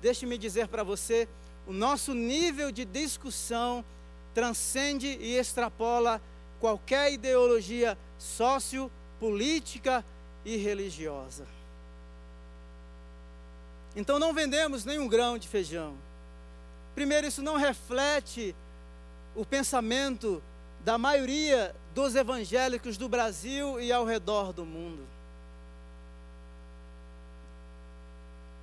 Deixe-me 0.00 0.38
dizer 0.38 0.68
para 0.68 0.82
você, 0.82 1.28
o 1.66 1.72
nosso 1.72 2.14
nível 2.14 2.70
de 2.70 2.84
discussão 2.84 3.84
transcende 4.32 5.06
e 5.06 5.36
extrapola 5.36 6.20
qualquer 6.60 7.12
ideologia 7.12 7.98
sociopolítica 8.18 10.04
e 10.44 10.56
religiosa. 10.56 11.46
Então 13.96 14.18
não 14.18 14.32
vendemos 14.32 14.84
nenhum 14.84 15.08
grão 15.08 15.36
de 15.36 15.48
feijão. 15.48 15.96
Primeiro, 16.94 17.26
isso 17.26 17.42
não 17.42 17.56
reflete 17.56 18.54
o 19.34 19.44
pensamento 19.44 20.42
da 20.84 20.96
maioria 20.96 21.74
dos 21.94 22.14
evangélicos 22.14 22.96
do 22.96 23.08
Brasil 23.08 23.80
e 23.80 23.92
ao 23.92 24.04
redor 24.04 24.52
do 24.52 24.64
mundo. 24.64 25.06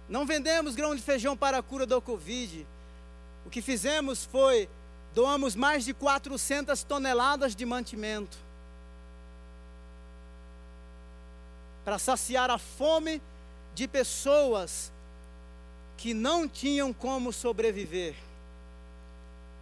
Não 0.08 0.26
vendemos 0.26 0.76
grão 0.76 0.96
de 0.96 1.02
feijão 1.02 1.36
para 1.36 1.58
a 1.58 1.64
cura 1.64 1.86
da 1.86 2.00
Covid. 2.00 2.66
O 3.46 3.50
que 3.50 3.62
fizemos 3.62 4.26
foi 4.26 4.70
doamos 5.14 5.56
mais 5.56 5.86
de 5.86 5.94
400 5.94 6.84
toneladas 6.84 7.56
de 7.56 7.66
mantimento 7.66 8.38
para 11.84 12.00
saciar 12.00 12.50
a 12.50 12.58
fome 12.58 13.22
de 13.76 13.88
pessoas 13.88 14.92
que 15.98 16.14
não 16.14 16.48
tinham 16.48 16.92
como 16.92 17.32
sobreviver 17.32 18.16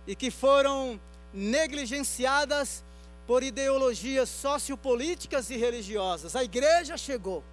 e 0.07 0.15
que 0.15 0.31
foram 0.31 0.99
negligenciadas 1.33 2.83
por 3.25 3.41
ideologias 3.41 4.29
sociopolíticas 4.29 5.49
e 5.49 5.57
religiosas. 5.57 6.35
A 6.35 6.43
igreja 6.43 6.97
chegou. 6.97 7.43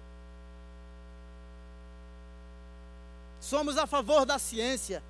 Somos 3.39 3.77
a 3.77 3.87
favor 3.87 4.25
da 4.25 4.37
ciência. 4.37 5.01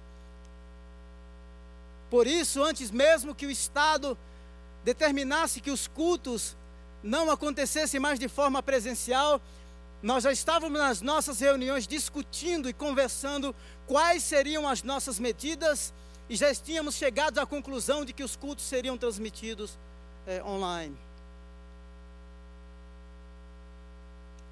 Por 2.10 2.28
isso, 2.28 2.64
antes 2.64 2.92
mesmo 2.92 3.36
que 3.36 3.46
o 3.46 3.52
Estado 3.52 4.18
determinasse 4.84 5.62
que 5.62 5.72
os 5.72 5.88
cultos 5.88 6.56
não 7.04 7.30
acontecessem 7.30 8.00
mais 8.00 8.20
de 8.20 8.28
forma 8.28 8.62
presencial, 8.62 9.42
nós 10.02 10.24
já 10.24 10.32
estávamos 10.32 10.80
nas 10.80 11.02
nossas 11.02 11.40
reuniões 11.40 11.88
discutindo 11.88 12.70
e 12.70 12.74
conversando 12.74 13.56
quais 13.86 14.24
seriam 14.24 14.68
as 14.68 14.82
nossas 14.82 15.20
medidas 15.20 15.94
e 16.32 16.36
já 16.38 16.56
tínhamos 16.56 16.96
chegado 16.96 17.40
à 17.40 17.46
conclusão 17.46 18.06
de 18.06 18.14
que 18.14 18.24
os 18.24 18.38
cultos 18.38 18.64
seriam 18.64 18.98
transmitidos 18.98 19.78
é, 20.26 20.42
online. 20.42 20.96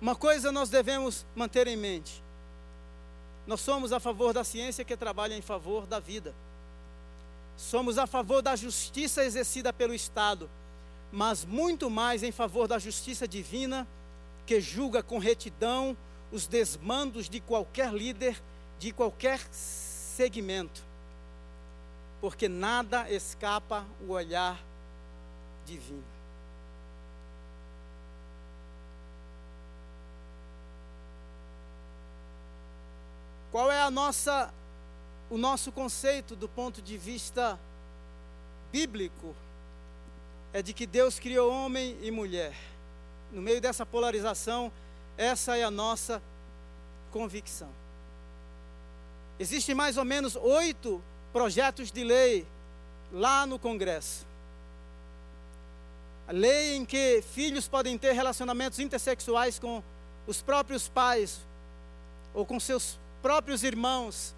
Uma 0.02 0.14
coisa 0.14 0.52
nós 0.52 0.70
devemos 0.70 1.26
manter 1.34 1.68
em 1.68 1.78
mente: 1.78 2.22
nós 3.48 3.62
somos 3.62 3.94
a 3.94 4.00
favor 4.00 4.34
da 4.34 4.44
ciência 4.44 4.84
que 4.84 4.98
trabalha 4.98 5.34
em 5.34 5.42
favor 5.42 5.88
da 5.88 6.02
vida. 6.02 6.36
Somos 7.56 7.98
a 7.98 8.06
favor 8.06 8.42
da 8.42 8.58
justiça 8.58 9.24
exercida 9.24 9.72
pelo 9.72 9.94
Estado, 9.94 10.50
mas 11.14 11.46
muito 11.46 11.90
mais 11.90 12.24
em 12.24 12.32
favor 12.34 12.68
da 12.68 12.78
justiça 12.78 13.26
divina 13.26 13.88
que 14.46 14.60
julga 14.60 15.02
com 15.02 15.18
retidão 15.18 15.96
os 16.30 16.46
desmandos 16.46 17.30
de 17.30 17.40
qualquer 17.40 17.94
líder, 17.94 18.38
de 18.78 18.92
qualquer 18.92 19.40
segmento. 19.50 20.89
Porque 22.22 22.50
nada 22.50 23.10
escapa 23.10 23.86
o 24.02 24.12
olhar 24.12 24.60
divino. 25.66 26.04
Qual 33.52 33.72
é 33.72 33.82
a 33.82 33.90
nossa 33.90 34.54
o 35.30 35.38
nosso 35.38 35.72
conceito 35.72 36.36
do 36.36 36.50
ponto 36.50 36.82
de 36.82 36.98
vista 36.98 37.60
bíblico? 38.72 39.36
É 40.52 40.62
de 40.62 40.74
que 40.74 40.86
Deus 40.86 41.20
criou 41.20 41.52
homem 41.52 41.98
e 42.02 42.10
mulher. 42.10 42.56
No 43.32 43.42
meio 43.42 43.62
dessa 43.62 43.86
polarização, 43.86 44.72
essa 45.18 45.56
é 45.56 45.64
a 45.64 45.72
nossa 45.72 46.22
convicção. 47.12 47.70
Existem 49.40 49.76
mais 49.76 49.98
ou 49.98 50.06
menos 50.06 50.36
oito 50.36 51.02
projetos 51.32 51.92
de 51.92 52.04
lei 52.04 52.46
lá 53.12 53.46
no 53.46 53.60
Congresso. 53.60 54.26
A 56.28 56.32
lei 56.32 56.76
em 56.76 56.86
que 56.86 57.24
filhos 57.34 57.68
podem 57.68 57.98
ter 57.98 58.12
relacionamentos 58.14 58.80
intersexuais 58.80 59.58
com 59.58 59.82
os 60.28 60.42
próprios 60.42 60.88
pais 60.88 61.40
ou 62.34 62.46
com 62.46 62.60
seus 62.60 63.00
próprios 63.22 63.64
irmãos. 63.64 64.36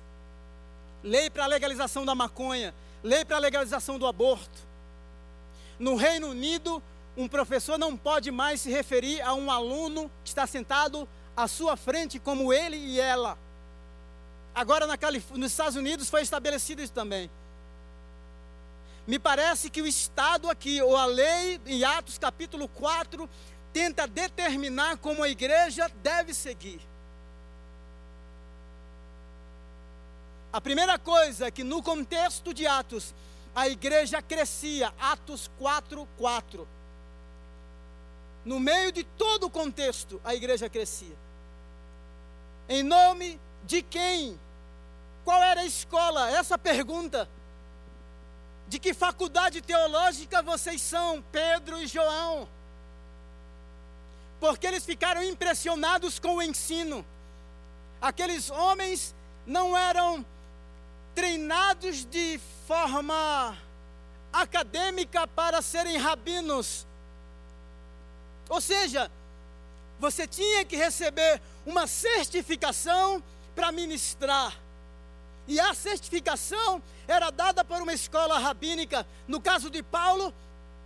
Lei 1.04 1.30
para 1.30 1.44
a 1.44 1.48
legalização 1.48 2.06
da 2.06 2.16
maconha, 2.16 2.74
lei 3.04 3.26
para 3.26 3.36
a 3.38 3.40
legalização 3.40 4.00
do 4.00 4.08
aborto. 4.08 4.60
No 5.78 5.96
Reino 5.96 6.30
Unido, 6.30 6.82
um 7.18 7.28
professor 7.28 7.78
não 7.78 7.98
pode 7.98 8.32
mais 8.32 8.62
se 8.62 8.70
referir 8.70 9.22
a 9.22 9.34
um 9.34 9.52
aluno 9.52 10.10
que 10.24 10.30
está 10.30 10.48
sentado 10.48 11.08
à 11.36 11.48
sua 11.48 11.76
frente 11.76 12.20
como 12.20 12.54
ele 12.54 12.78
e 12.78 13.00
ela. 13.00 13.38
Agora 14.54 14.86
na 14.86 14.98
Calif 14.98 15.32
nos 15.34 15.52
Estados 15.52 15.76
Unidos 15.76 16.10
foi 16.10 16.22
estabelecido 16.22 16.82
isso 16.82 16.94
também. 16.94 17.30
Me 19.08 19.18
parece 19.18 19.70
que 19.70 19.82
o 19.82 19.88
Estado 19.88 20.50
aqui, 20.50 20.82
ou 20.82 20.96
a 20.96 21.06
lei, 21.06 21.60
em 21.66 21.84
Atos 21.84 22.18
capítulo 22.18 22.68
4, 22.68 23.30
tenta 23.74 24.06
determinar 24.06 24.98
como 24.98 25.24
a 25.24 25.30
igreja 25.30 25.90
deve 26.04 26.34
seguir. 26.34 26.80
A 30.54 30.60
primeira 30.60 31.00
coisa 31.00 31.48
é 31.48 31.52
que 31.52 31.64
no 31.64 31.82
contexto 31.82 32.54
de 32.54 32.68
Atos, 32.68 33.16
a 33.56 33.70
igreja 33.70 34.22
crescia, 34.22 34.94
Atos 35.00 35.50
4, 35.58 36.08
4. 36.18 36.68
No 38.44 38.60
meio 38.60 38.92
de 38.92 39.04
todo 39.04 39.46
o 39.46 39.50
contexto, 39.50 40.20
a 40.24 40.36
igreja 40.36 40.70
crescia. 40.70 41.16
Em 42.68 42.84
nome 42.84 43.40
de 43.66 43.82
quem? 43.82 44.40
Qual 45.24 45.42
era 45.42 45.62
a 45.62 45.66
escola? 45.66 46.30
Essa 46.32 46.58
pergunta. 46.58 47.28
De 48.68 48.80
que 48.80 48.94
faculdade 48.94 49.62
teológica 49.62 50.42
vocês 50.42 50.82
são, 50.82 51.22
Pedro 51.32 51.82
e 51.82 51.88
João? 51.88 52.48
Porque 54.40 54.66
eles 54.66 54.86
ficaram 54.86 55.24
impressionados 55.24 56.20
com 56.20 56.36
o 56.36 56.42
ensino. 56.42 57.06
Aqueles 58.02 58.50
homens 58.50 59.14
não 59.46 59.78
eram 59.78 60.26
treinados 61.14 62.06
de 62.06 62.40
forma 62.68 63.58
acadêmica 64.32 65.28
para 65.28 65.62
serem 65.62 65.98
rabinos. 65.98 66.88
Ou 68.50 68.62
seja, 68.62 69.12
você 70.00 70.26
tinha 70.26 70.66
que 70.66 70.76
receber 70.76 71.42
uma 71.66 71.86
certificação 71.86 73.22
para 73.56 73.72
ministrar. 73.72 74.58
E 75.48 75.60
a 75.60 75.74
certificação 75.74 76.82
era 77.08 77.30
dada 77.30 77.64
por 77.64 77.82
uma 77.82 77.94
escola 77.94 78.38
rabínica. 78.38 79.06
No 79.28 79.42
caso 79.42 79.70
de 79.70 79.82
Paulo, 79.84 80.34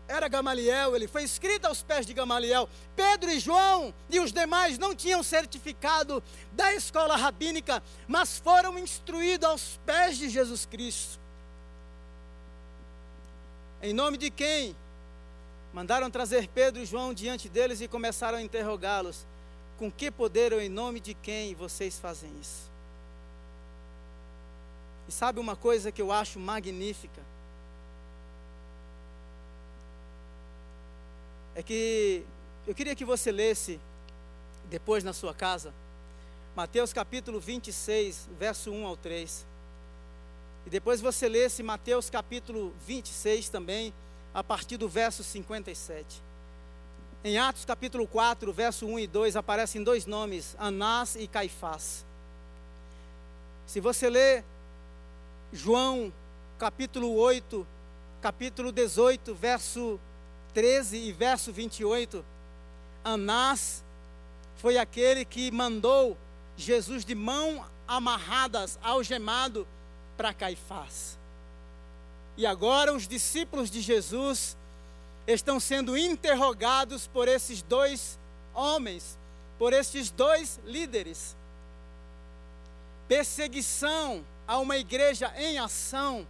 era 0.08 0.28
Gamaliel, 0.28 0.96
ele 0.96 1.08
foi 1.08 1.24
escrito 1.24 1.66
aos 1.66 1.82
pés 1.82 2.06
de 2.06 2.14
Gamaliel. 2.14 2.70
Pedro 2.96 3.32
e 3.32 3.40
João 3.40 3.94
e 4.10 4.20
os 4.20 4.32
demais 4.32 4.78
não 4.78 4.96
tinham 4.96 5.24
certificado 5.24 6.24
da 6.52 6.74
escola 6.74 7.16
rabínica, 7.16 7.82
mas 8.08 8.38
foram 8.40 8.78
instruídos 8.78 9.50
aos 9.50 9.80
pés 9.86 10.18
de 10.18 10.30
Jesus 10.30 10.66
Cristo. 10.66 11.20
Em 13.82 13.94
nome 13.94 14.18
de 14.18 14.30
quem? 14.30 14.76
Mandaram 15.74 16.10
trazer 16.10 16.48
Pedro 16.48 16.82
e 16.82 16.86
João 16.86 17.14
diante 17.14 17.50
deles 17.50 17.82
e 17.82 17.88
começaram 17.88 18.38
a 18.38 18.42
interrogá-los: 18.42 19.26
Com 19.78 19.92
que 19.92 20.10
poder 20.10 20.54
ou 20.54 20.62
em 20.62 20.70
nome 20.70 21.00
de 21.00 21.14
quem 21.14 21.54
vocês 21.54 22.00
fazem 22.00 22.32
isso? 22.42 22.70
E 25.08 25.12
sabe 25.12 25.40
uma 25.40 25.56
coisa 25.56 25.92
que 25.92 26.02
eu 26.02 26.12
acho 26.12 26.40
magnífica? 26.40 27.22
É 31.54 31.62
que 31.62 32.24
eu 32.68 32.74
queria 32.74 32.96
que 32.96 33.06
você 33.06 33.32
lesse 33.32 33.80
depois 34.70 35.04
na 35.04 35.14
sua 35.14 35.34
casa, 35.34 35.74
Mateus 36.56 36.92
capítulo 36.92 37.40
26, 37.40 38.30
verso 38.40 38.72
1 38.72 38.86
ao 38.86 38.98
3. 38.98 39.46
E 40.66 40.70
depois 40.70 41.00
você 41.00 41.30
lesse 41.30 41.62
Mateus 41.62 42.10
capítulo 42.10 42.74
26 42.88 43.50
também, 43.50 43.94
a 44.34 44.44
partir 44.44 44.78
do 44.78 44.90
verso 44.90 45.24
57. 45.24 46.25
Em 47.28 47.40
Atos 47.40 47.66
capítulo 47.66 48.06
4, 48.06 48.54
verso 48.54 48.86
1 48.86 49.00
e 49.00 49.08
2, 49.08 49.36
aparecem 49.36 49.84
dois 49.84 50.06
nomes, 50.06 50.56
Anás 50.60 51.16
e 51.16 51.28
Caifás. 51.28 52.06
Se 53.66 53.80
você 53.80 54.08
ler 54.12 54.44
João, 55.52 56.14
capítulo 56.60 57.16
8, 57.16 57.66
capítulo 58.22 58.72
18, 58.72 59.34
verso 59.34 60.00
13 60.54 60.98
e 60.98 61.12
verso 61.12 61.52
28, 61.52 62.24
Anás 63.04 63.84
foi 64.58 64.78
aquele 64.78 65.26
que 65.26 65.50
mandou 65.50 66.16
Jesus 66.56 67.04
de 67.04 67.16
mão 67.16 67.66
amarradas, 67.88 68.78
algemado, 68.84 69.68
para 70.16 70.32
Caifás. 70.32 71.18
E 72.38 72.46
agora 72.46 72.94
os 72.94 73.08
discípulos 73.08 73.72
de 73.72 73.82
Jesus 73.82 74.56
estão 75.28 75.60
sendo 75.60 75.96
interrogados 75.98 77.08
por 77.08 77.28
esses 77.28 77.62
dois 77.62 78.18
homens, 78.54 79.18
por 79.58 79.74
esses 79.74 80.10
dois 80.12 80.60
líderes. 80.66 81.36
Perseguição 83.08 84.24
a 84.48 84.60
uma 84.60 84.78
igreja 84.78 85.34
em 85.38 85.58
ação, 85.58 86.28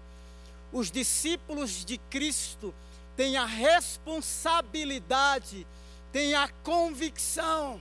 os 0.72 0.89
discípulos 0.89 1.84
de 1.86 1.98
Cristo 1.98 2.74
têm 3.16 3.38
a 3.38 3.46
responsabilidade, 3.46 5.68
têm 6.12 6.34
a 6.36 6.50
convicção 6.64 7.80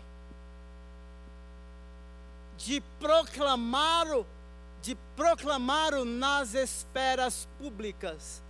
de 2.57 2.81
proclamá-lo, 2.99 4.27
de 4.81 4.97
proclamá-lo 5.17 6.05
nas 6.05 6.55
esferas 6.55 7.49
públicas. 7.59 8.41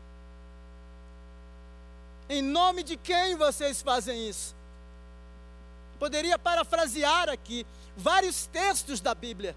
Em 2.28 2.42
nome 2.42 2.82
de 2.82 2.96
quem 2.96 3.36
vocês 3.36 3.82
fazem 3.82 4.28
isso? 4.28 4.54
Poderia 5.98 6.38
parafrasear 6.38 7.28
aqui 7.28 7.66
vários 7.96 8.46
textos 8.46 9.00
da 9.00 9.14
Bíblia 9.14 9.56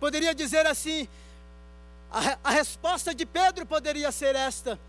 poderia 0.00 0.34
dizer 0.34 0.66
assim: 0.66 1.06
a, 2.10 2.38
a 2.42 2.50
resposta 2.50 3.14
de 3.14 3.26
Pedro 3.26 3.66
poderia 3.66 4.10
ser 4.10 4.34
esta: 4.34 4.80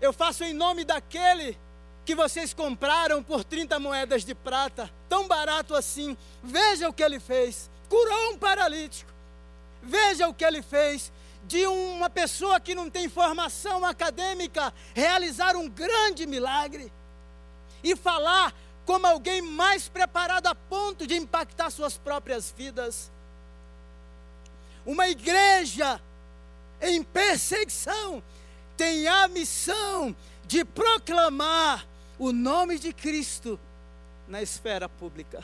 Eu 0.00 0.12
faço 0.12 0.44
em 0.44 0.54
nome 0.54 0.84
daquele 0.84 1.58
que 2.06 2.14
vocês 2.14 2.54
compraram 2.54 3.22
por 3.22 3.44
30 3.44 3.78
moedas 3.80 4.24
de 4.24 4.34
prata, 4.34 4.88
tão 5.08 5.26
barato 5.26 5.74
assim. 5.74 6.16
Veja 6.42 6.88
o 6.88 6.92
que 6.92 7.02
ele 7.02 7.18
fez: 7.18 7.68
curou 7.88 8.32
um 8.32 8.38
paralítico. 8.38 9.10
Veja 9.82 10.28
o 10.28 10.34
que 10.34 10.44
ele 10.44 10.62
fez 10.62 11.12
de 11.44 11.66
uma 11.66 12.08
pessoa 12.08 12.60
que 12.60 12.74
não 12.74 12.88
tem 12.88 13.08
formação 13.08 13.84
acadêmica 13.84 14.72
realizar 14.94 15.56
um 15.56 15.68
grande 15.68 16.26
milagre 16.26 16.92
e 17.82 17.96
falar 17.96 18.54
como 18.84 19.06
alguém 19.06 19.42
mais 19.42 19.88
preparado 19.88 20.46
a 20.46 20.54
ponto 20.54 21.06
de 21.06 21.16
impactar 21.16 21.70
suas 21.70 21.96
próprias 21.96 22.52
vidas. 22.56 23.10
Uma 24.84 25.08
igreja 25.08 26.00
em 26.80 27.02
perseguição 27.02 28.22
tem 28.76 29.06
a 29.06 29.28
missão 29.28 30.14
de 30.46 30.64
proclamar 30.64 31.86
o 32.18 32.32
nome 32.32 32.78
de 32.78 32.92
Cristo 32.92 33.58
na 34.26 34.42
esfera 34.42 34.88
pública. 34.88 35.42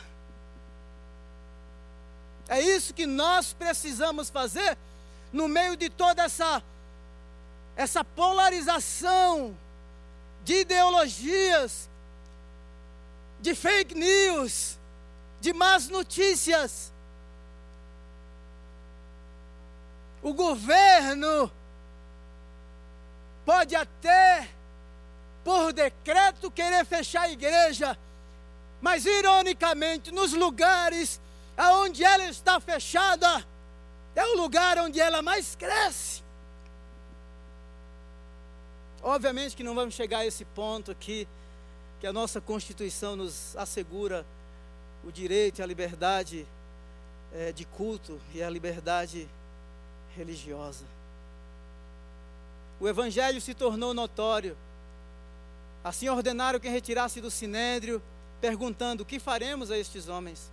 É 2.49 2.61
isso 2.61 2.95
que 2.95 3.07
nós 3.07 3.53
precisamos 3.53 4.31
fazer 4.31 4.77
no 5.33 5.49
meio 5.49 5.77
de 5.77 5.89
toda 5.91 6.25
essa 6.25 6.63
essa 7.77 8.03
polarização 8.03 9.57
de 10.43 10.63
ideologias, 10.63 11.89
de 13.41 13.55
fake 13.55 13.95
news, 13.95 14.77
de 15.41 15.53
más 15.53 15.89
notícias. 15.89 16.93
O 20.21 20.35
governo 20.35 21.53
pode 23.47 23.77
até, 23.77 24.49
por 25.45 25.73
decreto, 25.73 26.51
querer 26.51 26.85
fechar 26.85 27.23
a 27.23 27.31
igreja, 27.31 27.97
mas 28.81 29.07
ironicamente, 29.07 30.11
nos 30.11 30.33
lugares 30.33 31.21
aonde 31.57 32.03
ela 32.03 32.25
está 32.25 32.59
fechada, 32.59 33.47
é 34.19 34.27
o 34.27 34.37
lugar 34.37 34.79
onde 34.79 35.01
ela 35.01 35.23
mais 35.23 35.55
cresce. 35.55 36.23
Obviamente 39.01 39.57
que 39.57 39.63
não 39.63 39.77
vamos 39.77 39.95
chegar 39.95 40.19
a 40.19 40.27
esse 40.27 40.45
ponto 40.45 40.91
aqui, 40.91 41.29
que 42.01 42.07
a 42.07 42.13
nossa 42.13 42.41
Constituição 42.41 43.15
nos 43.15 43.57
assegura 43.57 44.27
o 45.05 45.13
direito 45.13 45.61
e 45.61 45.63
a 45.63 45.67
liberdade 45.67 46.45
é, 47.33 47.53
de 47.53 47.65
culto 47.65 48.21
e 48.35 48.43
a 48.43 48.51
liberdade 48.51 49.29
religiosa. 50.17 50.85
O 52.81 52.89
Evangelho 52.89 53.41
se 53.41 53.55
tornou 53.55 53.95
notório. 53.95 54.57
Assim 55.85 56.09
ordenaram 56.09 56.59
que 56.59 56.69
retirasse 56.69 57.21
do 57.21 57.31
sinédrio, 57.31 58.03
perguntando: 58.41 59.03
O 59.03 59.07
que 59.07 59.21
faremos 59.21 59.71
a 59.71 59.79
estes 59.79 60.09
homens? 60.09 60.51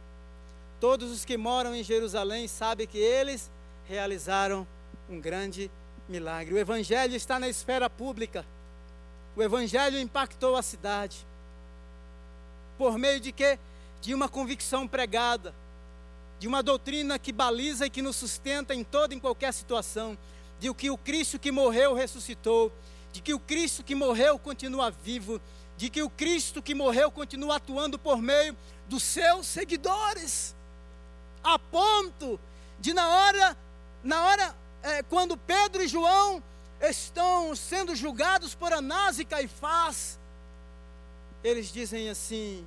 Todos 0.80 1.12
os 1.12 1.26
que 1.26 1.36
moram 1.36 1.74
em 1.74 1.84
Jerusalém 1.84 2.48
sabem 2.48 2.86
que 2.86 3.00
eles 3.00 3.50
realizaram 3.88 4.68
um 5.10 5.20
grande 5.20 5.70
milagre. 6.08 6.54
O 6.54 6.58
Evangelho 6.58 7.16
está 7.16 7.40
na 7.40 7.48
esfera 7.48 7.90
pública. 7.90 8.46
O 9.36 9.42
Evangelho 9.42 10.00
impactou 10.00 10.56
a 10.56 10.62
cidade. 10.62 11.26
Por 12.78 12.98
meio 12.98 13.20
de 13.20 13.32
quê? 13.32 13.60
De 14.02 14.14
uma 14.14 14.30
convicção 14.30 14.88
pregada, 14.88 15.54
de 16.40 16.48
uma 16.48 16.62
doutrina 16.62 17.18
que 17.18 17.32
baliza 17.32 17.86
e 17.86 17.90
que 17.90 18.02
nos 18.02 18.16
sustenta 18.16 18.74
em 18.74 18.84
toda 18.84 19.14
e 19.14 19.18
em 19.18 19.20
qualquer 19.20 19.54
situação, 19.54 20.18
de 20.60 20.74
que 20.74 20.90
o 20.90 20.98
Cristo 20.98 21.40
que 21.40 21.52
morreu 21.52 21.94
ressuscitou, 21.94 22.72
de 23.12 23.22
que 23.22 23.34
o 23.34 23.40
Cristo 23.40 23.84
que 23.84 23.96
morreu 23.96 24.38
continua 24.38 24.92
vivo, 24.92 25.42
de 25.78 25.90
que 25.90 26.02
o 26.02 26.10
Cristo 26.10 26.62
que 26.62 26.74
morreu 26.74 27.12
continua 27.12 27.58
atuando 27.58 27.98
por 27.98 28.22
meio 28.22 28.56
dos 28.88 29.04
seus 29.04 29.48
seguidores, 29.48 30.56
a 31.44 31.58
ponto 31.58 32.40
de 32.80 32.94
na 32.94 33.08
hora 33.08 33.58
na 34.06 34.24
hora 34.24 34.56
é, 34.84 35.02
quando 35.02 35.36
Pedro 35.36 35.82
e 35.82 35.88
João 35.88 36.42
estão 36.80 37.56
sendo 37.56 37.96
julgados 37.96 38.54
por 38.54 38.72
Anás 38.72 39.18
e 39.18 39.26
Caifás, 39.26 40.20
eles 41.44 41.74
dizem 41.74 42.08
assim: 42.08 42.66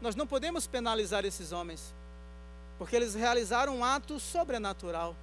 Nós 0.00 0.14
não 0.14 0.24
podemos 0.24 0.68
penalizar 0.68 1.24
esses 1.24 1.50
homens, 1.50 1.92
porque 2.78 2.94
eles 2.94 3.12
realizaram 3.12 3.76
um 3.76 3.84
ato 3.84 4.20
sobrenatural. 4.20 5.16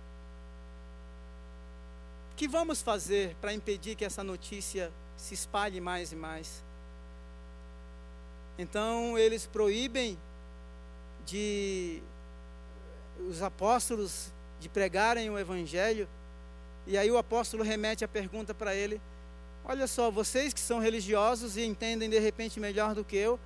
O 2.34 2.36
que 2.36 2.48
vamos 2.48 2.82
fazer 2.82 3.36
para 3.40 3.54
impedir 3.54 3.96
que 3.96 4.04
essa 4.04 4.24
notícia 4.24 4.92
se 5.16 5.34
espalhe 5.34 5.80
mais 5.80 6.12
e 6.12 6.18
mais? 6.18 6.62
Então 8.58 9.18
eles 9.18 9.48
proíbem 9.48 10.20
de 11.26 12.04
os 13.30 13.42
apóstolos 13.42 14.34
de 14.60 14.70
pregarem 14.70 15.30
o 15.30 15.40
Evangelho. 15.40 16.08
E 16.86 16.98
aí 16.98 17.10
o 17.10 17.18
apóstolo 17.18 17.64
remete 17.64 18.04
a 18.04 18.08
pergunta 18.08 18.54
para 18.54 18.76
ele: 18.76 19.02
Olha 19.64 19.88
só, 19.88 20.10
vocês 20.10 20.54
que 20.54 20.60
são 20.60 20.80
religiosos 20.80 21.58
e 21.58 21.64
entendem 21.64 22.10
de 22.10 22.20
repente 22.20 22.60
melhor 22.60 22.96
do 22.96 23.04
que 23.04 23.16
eu, 23.16 23.40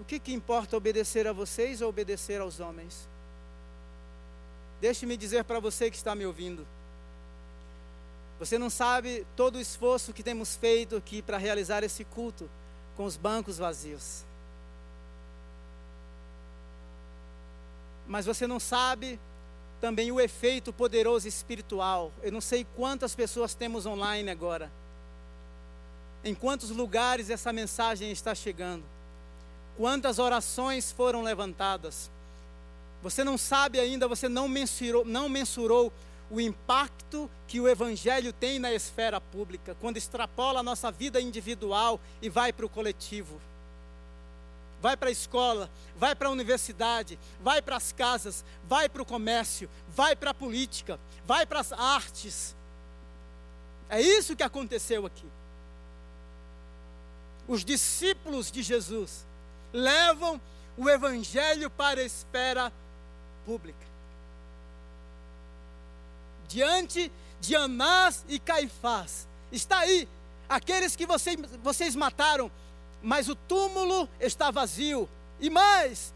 o 0.00 0.04
que, 0.04 0.18
que 0.18 0.32
importa 0.32 0.76
obedecer 0.76 1.26
a 1.26 1.32
vocês 1.32 1.80
ou 1.80 1.88
obedecer 1.88 2.40
aos 2.40 2.60
homens? 2.60 3.08
Deixe-me 4.80 5.16
dizer 5.16 5.44
para 5.44 5.60
você 5.60 5.90
que 5.90 5.96
está 5.96 6.14
me 6.14 6.26
ouvindo. 6.26 6.66
Você 8.38 8.58
não 8.58 8.68
sabe 8.68 9.24
todo 9.36 9.56
o 9.56 9.60
esforço 9.60 10.12
que 10.12 10.22
temos 10.22 10.56
feito 10.56 10.96
aqui 10.96 11.22
para 11.22 11.38
realizar 11.38 11.84
esse 11.84 12.04
culto 12.04 12.50
com 12.96 13.04
os 13.04 13.16
bancos 13.16 13.58
vazios. 13.58 14.24
Mas 18.06 18.26
você 18.26 18.46
não 18.46 18.60
sabe 18.60 19.18
também 19.84 20.10
o 20.10 20.18
efeito 20.18 20.72
poderoso 20.72 21.28
espiritual. 21.28 22.10
Eu 22.22 22.32
não 22.32 22.40
sei 22.40 22.66
quantas 22.74 23.14
pessoas 23.14 23.54
temos 23.54 23.84
online 23.84 24.30
agora. 24.30 24.72
Em 26.24 26.34
quantos 26.34 26.70
lugares 26.70 27.28
essa 27.28 27.52
mensagem 27.52 28.10
está 28.10 28.34
chegando? 28.34 28.82
Quantas 29.76 30.18
orações 30.18 30.90
foram 30.90 31.20
levantadas? 31.20 32.10
Você 33.02 33.22
não 33.22 33.36
sabe 33.36 33.78
ainda, 33.78 34.08
você 34.08 34.26
não 34.26 34.48
mensurou, 34.48 35.04
não 35.04 35.28
mensurou 35.28 35.92
o 36.30 36.40
impacto 36.40 37.30
que 37.46 37.60
o 37.60 37.68
Evangelho 37.68 38.32
tem 38.32 38.58
na 38.58 38.72
esfera 38.72 39.20
pública, 39.20 39.76
quando 39.82 39.98
extrapola 39.98 40.60
a 40.60 40.62
nossa 40.62 40.90
vida 40.90 41.20
individual 41.20 42.00
e 42.22 42.30
vai 42.30 42.54
para 42.54 42.64
o 42.64 42.70
coletivo 42.70 43.38
vai 44.84 44.98
para 44.98 45.08
a 45.08 45.12
escola, 45.12 45.70
vai 45.96 46.14
para 46.14 46.28
a 46.28 46.30
universidade, 46.30 47.18
vai 47.40 47.62
para 47.62 47.76
as 47.76 47.90
casas, 47.90 48.44
vai 48.68 48.86
para 48.86 49.00
o 49.00 49.06
comércio, 49.06 49.66
vai 49.88 50.14
para 50.14 50.32
a 50.32 50.34
política, 50.34 51.00
vai 51.24 51.46
para 51.46 51.60
as 51.60 51.72
artes. 51.72 52.54
É 53.88 53.98
isso 53.98 54.36
que 54.36 54.42
aconteceu 54.42 55.06
aqui. 55.06 55.26
Os 57.48 57.64
discípulos 57.64 58.50
de 58.50 58.62
Jesus 58.62 59.24
levam 59.72 60.38
o 60.76 60.90
evangelho 60.90 61.70
para 61.70 62.02
a 62.02 62.04
esfera 62.04 62.70
pública. 63.46 63.86
Diante 66.46 67.10
de 67.40 67.56
Anás 67.56 68.22
e 68.28 68.38
Caifás, 68.38 69.26
está 69.50 69.78
aí, 69.78 70.06
aqueles 70.46 70.94
que 70.94 71.06
vocês, 71.06 71.38
vocês 71.62 71.96
mataram 71.96 72.50
mas 73.04 73.28
o 73.28 73.34
túmulo 73.36 74.08
está 74.18 74.50
vazio. 74.50 75.06
E 75.38 75.50
mais, 75.50 76.12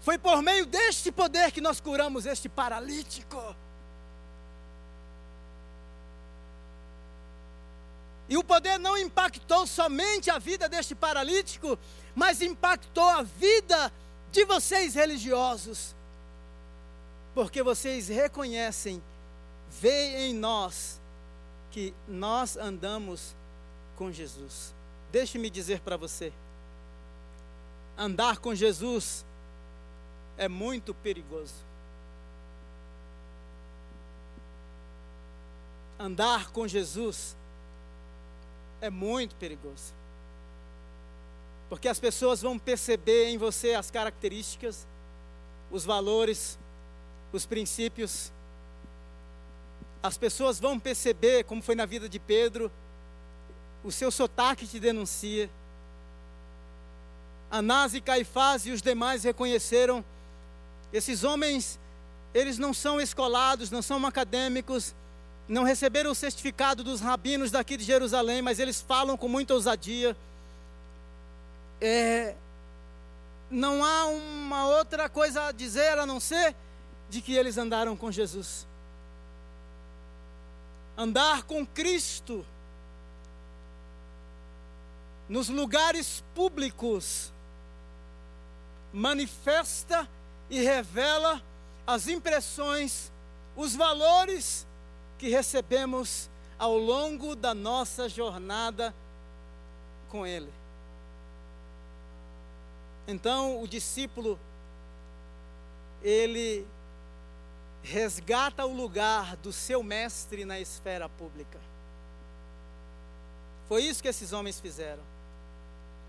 foi 0.00 0.16
por 0.16 0.42
meio 0.42 0.64
deste 0.64 1.12
poder 1.12 1.52
que 1.52 1.60
nós 1.60 1.80
curamos 1.80 2.24
este 2.24 2.48
paralítico. 2.48 3.54
E 8.26 8.38
o 8.38 8.42
poder 8.42 8.78
não 8.78 8.96
impactou 8.96 9.66
somente 9.66 10.30
a 10.30 10.38
vida 10.38 10.66
deste 10.66 10.94
paralítico, 10.94 11.78
mas 12.14 12.40
impactou 12.40 13.04
a 13.04 13.22
vida 13.22 13.92
de 14.32 14.46
vocês 14.46 14.94
religiosos. 14.94 15.94
Porque 17.34 17.62
vocês 17.62 18.08
reconhecem, 18.08 19.02
veem 19.68 20.30
em 20.30 20.34
nós 20.34 20.98
que 21.70 21.92
nós 22.08 22.56
andamos 22.56 23.36
com 23.94 24.10
Jesus. 24.10 24.72
Deixe-me 25.14 25.48
dizer 25.48 25.78
para 25.78 25.96
você: 25.96 26.32
andar 27.96 28.38
com 28.38 28.52
Jesus 28.52 29.24
é 30.36 30.48
muito 30.48 30.92
perigoso. 30.92 31.54
Andar 35.96 36.50
com 36.50 36.66
Jesus 36.66 37.36
é 38.80 38.90
muito 38.90 39.36
perigoso. 39.36 39.94
Porque 41.68 41.86
as 41.86 42.00
pessoas 42.00 42.42
vão 42.42 42.58
perceber 42.58 43.26
em 43.26 43.38
você 43.38 43.74
as 43.74 43.92
características, 43.92 44.84
os 45.70 45.84
valores, 45.84 46.58
os 47.32 47.46
princípios 47.46 48.32
As 50.02 50.18
pessoas 50.18 50.58
vão 50.58 50.78
perceber, 50.78 51.44
como 51.44 51.62
foi 51.62 51.76
na 51.76 51.86
vida 51.86 52.08
de 52.08 52.18
Pedro, 52.18 52.68
o 53.84 53.92
seu 53.92 54.10
sotaque 54.10 54.66
te 54.66 54.80
denuncia. 54.80 55.48
Anás 57.50 57.94
e 57.94 58.00
Caifás 58.00 58.66
e 58.66 58.70
os 58.72 58.82
demais 58.82 59.22
reconheceram. 59.22 60.04
Esses 60.92 61.22
homens, 61.22 61.78
eles 62.32 62.58
não 62.58 62.72
são 62.72 63.00
escolados, 63.00 63.70
não 63.70 63.82
são 63.82 64.04
acadêmicos, 64.06 64.94
não 65.46 65.62
receberam 65.62 66.10
o 66.10 66.14
certificado 66.14 66.82
dos 66.82 67.00
rabinos 67.00 67.50
daqui 67.50 67.76
de 67.76 67.84
Jerusalém, 67.84 68.42
mas 68.42 68.58
eles 68.58 68.80
falam 68.80 69.16
com 69.16 69.28
muita 69.28 69.54
ousadia. 69.54 70.16
É, 71.80 72.34
não 73.50 73.84
há 73.84 74.06
uma 74.06 74.66
outra 74.66 75.08
coisa 75.08 75.44
a 75.44 75.52
dizer 75.52 75.98
a 75.98 76.06
não 76.06 76.18
ser 76.18 76.56
de 77.10 77.20
que 77.20 77.34
eles 77.34 77.58
andaram 77.58 77.96
com 77.96 78.10
Jesus 78.10 78.66
andar 80.96 81.42
com 81.42 81.66
Cristo 81.66 82.44
nos 85.28 85.48
lugares 85.48 86.22
públicos 86.34 87.32
manifesta 88.92 90.08
e 90.48 90.62
revela 90.62 91.42
as 91.86 92.08
impressões, 92.08 93.10
os 93.56 93.74
valores 93.74 94.66
que 95.18 95.28
recebemos 95.28 96.30
ao 96.58 96.76
longo 96.76 97.34
da 97.34 97.54
nossa 97.54 98.08
jornada 98.08 98.94
com 100.08 100.26
Ele. 100.26 100.52
Então, 103.06 103.60
o 103.62 103.68
discípulo, 103.68 104.38
ele 106.02 106.66
resgata 107.82 108.64
o 108.64 108.74
lugar 108.74 109.36
do 109.36 109.52
seu 109.52 109.82
mestre 109.82 110.44
na 110.44 110.58
esfera 110.58 111.08
pública. 111.08 111.58
Foi 113.68 113.82
isso 113.82 114.02
que 114.02 114.08
esses 114.08 114.32
homens 114.32 114.58
fizeram. 114.58 115.02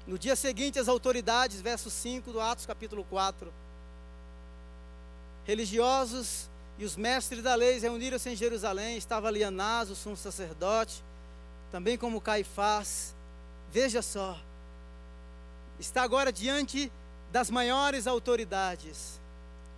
No 0.07 0.19
dia 0.19 0.35
seguinte, 0.35 0.77
as 0.77 0.87
autoridades, 0.87 1.61
verso 1.61 1.89
5 1.89 2.31
do 2.31 2.39
Atos 2.39 2.65
capítulo 2.65 3.03
4, 3.09 3.51
religiosos 5.45 6.47
e 6.77 6.85
os 6.85 6.95
mestres 6.95 7.41
da 7.41 7.55
lei 7.55 7.79
reuniram-se 7.79 8.29
em 8.29 8.35
Jerusalém, 8.35 8.97
estava 8.97 9.27
ali 9.27 9.43
Anás, 9.43 9.89
o 9.89 9.95
sumo 9.95 10.15
sacerdote, 10.15 11.03
também 11.71 11.97
como 11.97 12.21
Caifás. 12.21 13.15
Veja 13.71 14.01
só, 14.01 14.37
está 15.79 16.03
agora 16.03 16.31
diante 16.31 16.91
das 17.31 17.49
maiores 17.49 18.05
autoridades 18.05 19.19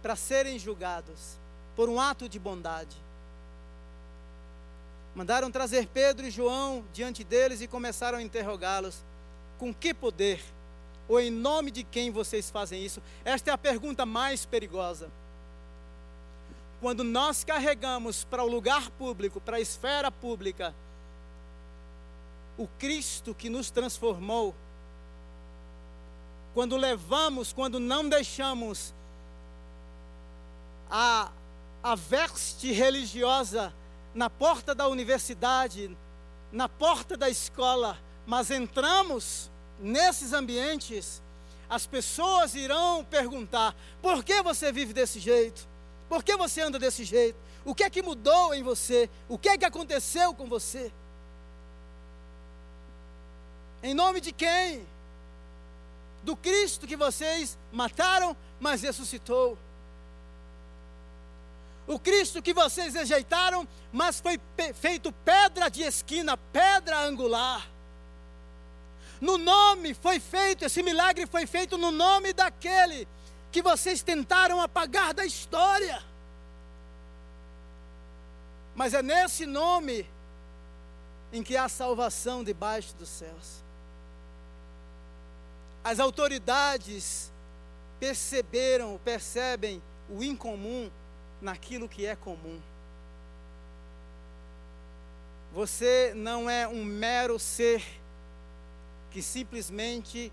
para 0.02 0.16
serem 0.16 0.60
julgados 0.60 1.38
por 1.76 1.88
um 1.88 2.00
ato 2.00 2.28
de 2.28 2.38
bondade. 2.38 2.98
Mandaram 5.16 5.50
trazer 5.50 5.88
Pedro 5.88 6.28
e 6.28 6.32
João 6.32 6.84
diante 6.94 7.24
deles 7.24 7.62
e 7.62 7.68
começaram 7.68 8.20
a 8.20 8.22
interrogá-los: 8.22 9.04
Com 9.58 9.74
que 9.74 9.94
poder? 9.94 10.44
Ou 11.08 11.20
em 11.20 11.32
nome 11.32 11.72
de 11.72 11.84
quem 11.84 12.12
vocês 12.12 12.50
fazem 12.50 12.84
isso? 12.84 13.02
Esta 13.24 13.52
é 13.52 13.54
a 13.54 13.58
pergunta 13.58 14.06
mais 14.06 14.46
perigosa. 14.46 15.10
Quando 16.82 17.04
nós 17.04 17.44
carregamos 17.44 18.24
para 18.24 18.44
o 18.44 18.48
lugar 18.48 18.90
público, 18.92 19.42
para 19.42 19.58
a 19.58 19.62
esfera 19.62 20.12
pública, 20.12 20.76
o 22.58 22.68
Cristo 22.80 23.34
que 23.34 23.50
nos 23.50 23.72
transformou, 23.72 24.54
quando 26.54 26.76
levamos, 26.76 27.54
quando 27.54 27.80
não 27.80 28.08
deixamos 28.08 28.94
a 30.90 31.32
a 31.84 31.96
veste 31.96 32.72
religiosa 32.72 33.74
na 34.14 34.30
porta 34.30 34.74
da 34.74 34.88
universidade, 34.88 35.96
na 36.52 36.68
porta 36.68 37.16
da 37.16 37.30
escola, 37.30 37.98
mas 38.28 38.52
entramos 38.52 39.50
nesses 39.80 40.34
ambientes, 40.34 41.22
as 41.70 41.88
pessoas 41.88 42.54
irão 42.56 43.06
perguntar: 43.06 43.74
por 44.02 44.22
que 44.22 44.44
você 44.44 44.70
vive 44.70 44.92
desse 44.92 45.18
jeito? 45.18 45.66
Por 46.10 46.22
que 46.22 46.36
você 46.36 46.62
anda 46.62 46.78
desse 46.78 47.06
jeito? 47.06 47.40
O 47.64 47.74
que 47.74 47.84
é 47.84 47.90
que 47.90 48.02
mudou 48.02 48.54
em 48.54 48.62
você? 48.62 49.10
O 49.30 49.38
que 49.38 49.48
é 49.48 49.58
que 49.58 49.64
aconteceu 49.64 50.34
com 50.34 50.46
você? 50.46 50.92
Em 53.82 53.94
nome 53.94 54.20
de 54.20 54.34
quem? 54.34 54.86
Do 56.24 56.36
Cristo 56.36 56.86
que 56.86 56.98
vocês 56.98 57.58
mataram, 57.72 58.36
mas 58.60 58.82
ressuscitou. 58.82 59.58
O 61.86 61.98
Cristo 61.98 62.42
que 62.42 62.54
vocês 62.54 62.94
rejeitaram, 62.94 63.66
mas 63.94 64.20
foi 64.20 64.38
feito 64.74 65.14
pedra 65.24 65.70
de 65.70 65.84
esquina, 65.84 66.36
pedra 66.36 67.00
angular. 67.00 67.77
No 69.20 69.38
nome 69.38 69.94
foi 69.94 70.20
feito, 70.20 70.66
esse 70.66 70.84
milagre 70.84 71.26
foi 71.26 71.46
feito 71.48 71.78
no 71.78 71.92
nome 71.92 72.34
daquele 72.34 73.08
que 73.52 73.62
vocês 73.62 74.04
tentaram 74.04 74.62
apagar 74.62 75.14
da 75.14 75.26
história. 75.26 76.04
Mas 78.76 78.94
é 78.94 79.02
nesse 79.02 79.46
nome 79.46 80.08
em 81.34 81.42
que 81.42 81.58
há 81.58 81.68
salvação 81.68 82.44
debaixo 82.44 82.96
dos 82.96 83.10
céus. 83.10 83.64
As 85.84 86.00
autoridades 86.00 87.32
perceberam, 88.00 89.00
percebem 89.04 89.82
o 90.10 90.24
incomum 90.24 90.92
naquilo 91.42 91.90
que 91.90 92.06
é 92.06 92.16
comum. 92.16 92.62
Você 95.54 96.14
não 96.16 96.50
é 96.50 96.68
um 96.68 96.84
mero 96.84 97.40
ser 97.40 97.84
que 99.18 99.24
simplesmente 99.24 100.32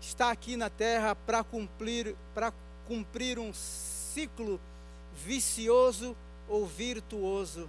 está 0.00 0.30
aqui 0.30 0.56
na 0.56 0.70
terra 0.70 1.16
para 1.16 1.42
cumprir, 1.42 2.14
para 2.32 2.52
cumprir 2.86 3.40
um 3.40 3.52
ciclo 3.52 4.60
vicioso 5.26 6.16
ou 6.48 6.64
virtuoso. 6.64 7.68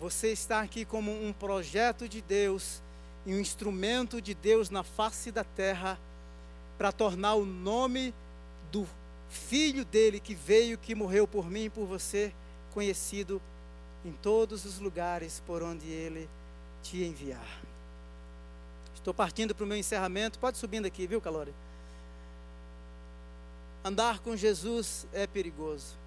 Você 0.00 0.28
está 0.28 0.62
aqui 0.62 0.86
como 0.86 1.12
um 1.12 1.34
projeto 1.34 2.08
de 2.08 2.22
Deus 2.22 2.80
e 3.26 3.34
um 3.34 3.38
instrumento 3.38 4.22
de 4.22 4.32
Deus 4.32 4.70
na 4.70 4.82
face 4.82 5.30
da 5.30 5.44
terra 5.44 6.00
para 6.78 6.90
tornar 6.90 7.34
o 7.34 7.44
nome 7.44 8.14
do 8.72 8.88
filho 9.28 9.84
dele 9.84 10.18
que 10.18 10.34
veio, 10.34 10.78
que 10.78 10.94
morreu 10.94 11.28
por 11.28 11.50
mim 11.50 11.64
e 11.64 11.70
por 11.70 11.84
você, 11.84 12.32
conhecido 12.72 13.38
em 14.02 14.12
todos 14.12 14.64
os 14.64 14.78
lugares 14.78 15.42
por 15.46 15.62
onde 15.62 15.88
ele 15.88 16.26
te 16.82 17.04
enviar. 17.04 17.59
Estou 19.00 19.14
partindo 19.14 19.54
para 19.54 19.64
o 19.64 19.66
meu 19.66 19.78
encerramento. 19.78 20.38
Pode 20.38 20.58
subindo 20.58 20.84
aqui, 20.84 21.06
viu, 21.06 21.20
Calori? 21.22 21.54
Andar 23.82 24.18
com 24.18 24.36
Jesus 24.36 25.06
é 25.10 25.26
perigoso. 25.26 25.98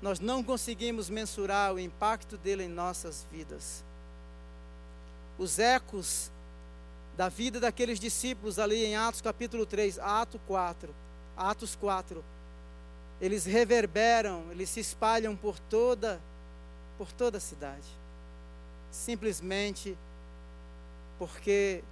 Nós 0.00 0.18
não 0.18 0.42
conseguimos 0.42 1.10
mensurar 1.10 1.74
o 1.74 1.78
impacto 1.78 2.38
dele 2.38 2.64
em 2.64 2.68
nossas 2.68 3.26
vidas. 3.30 3.84
Os 5.38 5.58
ecos 5.58 6.30
da 7.14 7.28
vida 7.28 7.60
daqueles 7.60 8.00
discípulos 8.00 8.58
ali 8.58 8.82
em 8.82 8.96
Atos 8.96 9.20
capítulo 9.20 9.66
3, 9.66 9.98
Atos 9.98 10.40
4, 10.46 10.94
Atos 11.36 11.76
4. 11.76 12.24
Eles 13.20 13.44
reverberam, 13.44 14.44
eles 14.50 14.70
se 14.70 14.80
espalham 14.80 15.36
por 15.36 15.58
toda 15.58 16.18
por 16.96 17.12
toda 17.12 17.36
a 17.36 17.40
cidade. 17.40 17.86
Simplesmente 18.90 19.96
porque 21.20 21.84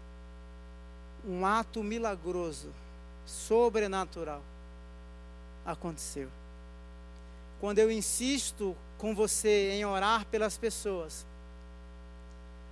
um 1.23 1.45
ato 1.45 1.83
milagroso, 1.83 2.73
sobrenatural 3.27 4.43
aconteceu. 5.67 6.31
Quando 7.61 7.79
eu 7.79 7.91
insisto 7.91 8.75
com 8.97 9.15
você 9.15 9.73
em 9.73 9.85
orar 9.85 10.25
pelas 10.25 10.57
pessoas, 10.57 11.27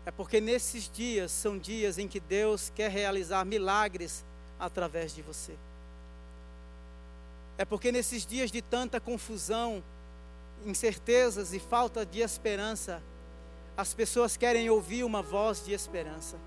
é 0.06 0.10
porque 0.10 0.40
nesses 0.40 0.90
dias 0.90 1.30
são 1.30 1.58
dias 1.58 1.98
em 1.98 2.08
que 2.08 2.18
Deus 2.18 2.72
quer 2.74 2.90
realizar 2.90 3.44
milagres 3.44 4.24
através 4.58 5.14
de 5.14 5.20
você. 5.20 5.52
É 7.58 7.66
porque 7.66 7.92
nesses 7.92 8.24
dias 8.24 8.50
de 8.50 8.62
tanta 8.62 8.98
confusão, 8.98 9.84
incertezas 10.64 11.52
e 11.52 11.58
falta 11.58 12.06
de 12.06 12.20
esperança, 12.20 13.02
as 13.76 13.92
pessoas 13.92 14.36
querem 14.36 14.70
ouvir 14.70 15.04
uma 15.04 15.20
voz 15.20 15.64
de 15.64 15.72
esperança. 15.72 16.38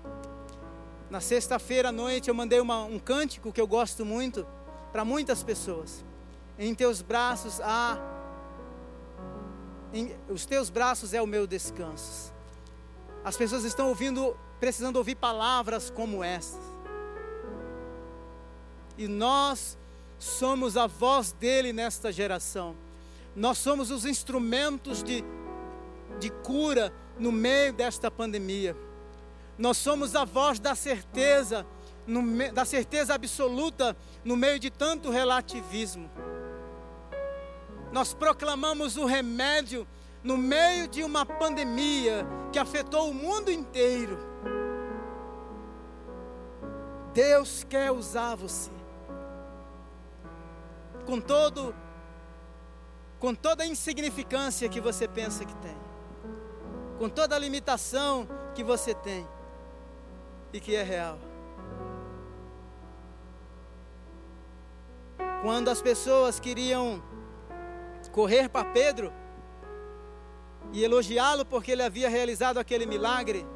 Na 1.08 1.20
sexta-feira 1.20 1.90
à 1.90 1.92
noite 1.92 2.28
eu 2.28 2.34
mandei 2.34 2.60
uma, 2.60 2.84
um 2.84 2.98
cântico 2.98 3.52
que 3.52 3.60
eu 3.60 3.66
gosto 3.66 4.04
muito 4.04 4.46
para 4.92 5.04
muitas 5.04 5.42
pessoas. 5.42 6.04
Em 6.58 6.74
teus 6.74 7.02
braços 7.02 7.60
há. 7.60 7.98
Em, 9.92 10.14
os 10.28 10.44
teus 10.44 10.70
braços 10.70 11.14
é 11.14 11.22
o 11.22 11.26
meu 11.26 11.46
descanso. 11.46 12.32
As 13.24 13.36
pessoas 13.36 13.64
estão 13.64 13.88
ouvindo, 13.88 14.36
precisando 14.58 14.96
ouvir 14.96 15.14
palavras 15.14 15.90
como 15.90 16.24
essas. 16.24 16.60
E 18.98 19.06
nós 19.06 19.78
somos 20.18 20.76
a 20.76 20.86
voz 20.86 21.32
dele 21.32 21.72
nesta 21.72 22.12
geração. 22.12 22.76
Nós 23.34 23.58
somos 23.58 23.90
os 23.90 24.04
instrumentos 24.04 25.02
de, 25.02 25.24
de 26.18 26.30
cura 26.30 26.92
no 27.20 27.30
meio 27.30 27.72
desta 27.72 28.10
pandemia. 28.10 28.74
Nós 29.58 29.76
somos 29.76 30.16
a 30.16 30.24
voz 30.24 30.58
da 30.58 30.74
certeza, 30.74 31.66
no, 32.06 32.50
da 32.52 32.64
certeza 32.64 33.14
absoluta 33.14 33.94
no 34.24 34.36
meio 34.36 34.58
de 34.58 34.70
tanto 34.70 35.10
relativismo. 35.10 36.10
Nós 37.92 38.14
proclamamos 38.14 38.96
o 38.96 39.04
remédio 39.04 39.86
no 40.24 40.36
meio 40.38 40.88
de 40.88 41.04
uma 41.04 41.26
pandemia 41.26 42.26
que 42.50 42.58
afetou 42.58 43.10
o 43.10 43.14
mundo 43.14 43.50
inteiro. 43.50 44.18
Deus 47.12 47.66
quer 47.68 47.90
usar 47.90 48.34
você. 48.34 48.70
Com 51.04 51.20
todo 51.20 51.74
com 53.18 53.34
toda 53.34 53.64
a 53.64 53.66
insignificância 53.66 54.66
que 54.66 54.80
você 54.80 55.06
pensa 55.06 55.44
que 55.44 55.54
tem. 55.56 55.89
Com 57.00 57.08
toda 57.08 57.34
a 57.34 57.38
limitação 57.38 58.28
que 58.54 58.62
você 58.62 58.92
tem 58.92 59.26
e 60.52 60.60
que 60.60 60.76
é 60.76 60.82
real. 60.82 61.18
Quando 65.40 65.68
as 65.70 65.80
pessoas 65.80 66.38
queriam 66.38 67.02
correr 68.12 68.50
para 68.50 68.66
Pedro 68.66 69.10
e 70.74 70.84
elogiá-lo 70.84 71.46
porque 71.46 71.70
ele 71.70 71.82
havia 71.82 72.06
realizado 72.06 72.58
aquele 72.58 72.84
milagre, 72.84 73.46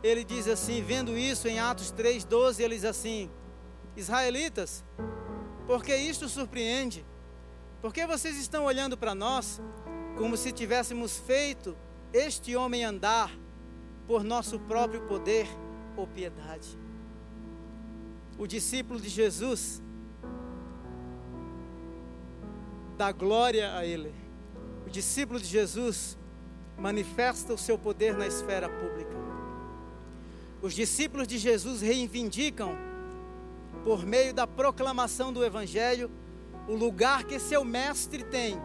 ele 0.00 0.22
diz 0.22 0.46
assim, 0.46 0.80
vendo 0.80 1.18
isso 1.18 1.48
em 1.48 1.58
Atos 1.58 1.92
3:12, 1.92 2.60
ele 2.60 2.76
diz 2.76 2.84
assim: 2.84 3.28
Israelitas, 3.96 4.84
porque 5.66 5.96
isto 5.96 6.28
surpreende? 6.28 7.04
Porque 7.82 8.06
vocês 8.06 8.38
estão 8.38 8.64
olhando 8.64 8.96
para 8.96 9.12
nós 9.12 9.60
como 10.16 10.36
se 10.36 10.52
tivéssemos 10.52 11.18
feito 11.18 11.76
este 12.14 12.54
homem 12.54 12.84
andar 12.84 13.28
por 14.06 14.22
nosso 14.22 14.60
próprio 14.60 15.00
poder 15.02 15.48
ou 15.96 16.06
piedade? 16.06 16.78
O 18.38 18.46
discípulo 18.46 19.00
de 19.00 19.08
Jesus 19.08 19.82
dá 22.96 23.10
glória 23.10 23.76
a 23.76 23.84
Ele. 23.84 24.14
O 24.86 24.90
discípulo 24.90 25.40
de 25.40 25.46
Jesus 25.46 26.16
manifesta 26.78 27.52
o 27.52 27.58
seu 27.58 27.76
poder 27.76 28.16
na 28.16 28.28
esfera 28.28 28.68
pública. 28.68 29.14
Os 30.62 30.72
discípulos 30.72 31.26
de 31.26 31.36
Jesus 31.36 31.80
reivindicam, 31.80 32.76
por 33.82 34.06
meio 34.06 34.32
da 34.32 34.46
proclamação 34.46 35.32
do 35.32 35.44
Evangelho, 35.44 36.10
o 36.68 36.74
lugar 36.74 37.24
que 37.24 37.38
seu 37.40 37.64
mestre 37.64 38.22
tem 38.24 38.56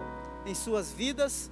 em 0.45 0.53
suas 0.53 0.93
vidas, 0.93 1.51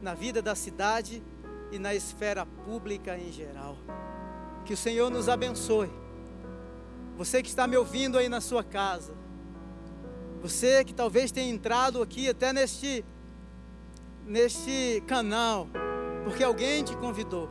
na 0.00 0.14
vida 0.14 0.40
da 0.40 0.54
cidade 0.54 1.22
e 1.70 1.78
na 1.78 1.94
esfera 1.94 2.46
pública 2.46 3.18
em 3.18 3.32
geral. 3.32 3.76
Que 4.64 4.74
o 4.74 4.76
Senhor 4.76 5.10
nos 5.10 5.28
abençoe. 5.28 5.90
Você 7.16 7.42
que 7.42 7.48
está 7.48 7.66
me 7.66 7.76
ouvindo 7.76 8.16
aí 8.16 8.28
na 8.28 8.40
sua 8.40 8.62
casa, 8.62 9.12
você 10.40 10.84
que 10.84 10.94
talvez 10.94 11.32
tenha 11.32 11.52
entrado 11.52 12.00
aqui 12.00 12.28
até 12.28 12.52
neste, 12.52 13.04
neste 14.24 15.02
canal, 15.06 15.66
porque 16.24 16.44
alguém 16.44 16.84
te 16.84 16.96
convidou. 16.96 17.48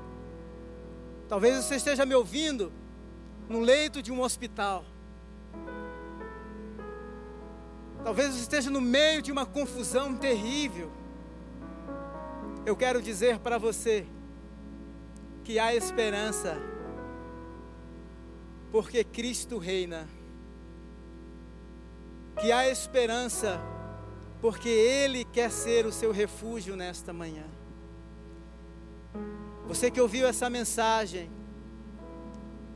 Talvez 1.28 1.66
você 1.66 1.76
esteja 1.76 2.06
me 2.06 2.16
ouvindo 2.16 2.72
no 3.50 3.60
leito 3.60 4.02
de 4.02 4.12
um 4.12 4.22
hospital. 4.22 4.86
Talvez 8.04 8.34
você 8.34 8.42
esteja 8.42 8.70
no 8.70 8.80
meio 8.80 9.22
de 9.22 9.34
uma 9.34 9.46
confusão 9.46 10.16
terrível. 10.16 10.90
Eu 12.68 12.76
quero 12.76 13.02
dizer 13.02 13.40
para 13.40 13.58
você 13.58 14.06
que 15.46 15.58
há 15.58 15.74
esperança, 15.74 16.58
porque 18.74 19.06
Cristo 19.06 19.58
reina 19.58 20.06
que 22.42 22.52
há 22.52 22.68
esperança, 22.68 23.58
porque 24.42 24.68
Ele 24.68 25.24
quer 25.24 25.50
ser 25.50 25.86
o 25.86 25.94
seu 25.94 26.12
refúgio 26.12 26.76
nesta 26.76 27.14
manhã. 27.14 27.46
Você 29.66 29.90
que 29.90 30.02
ouviu 30.02 30.28
essa 30.28 30.50
mensagem 30.50 31.32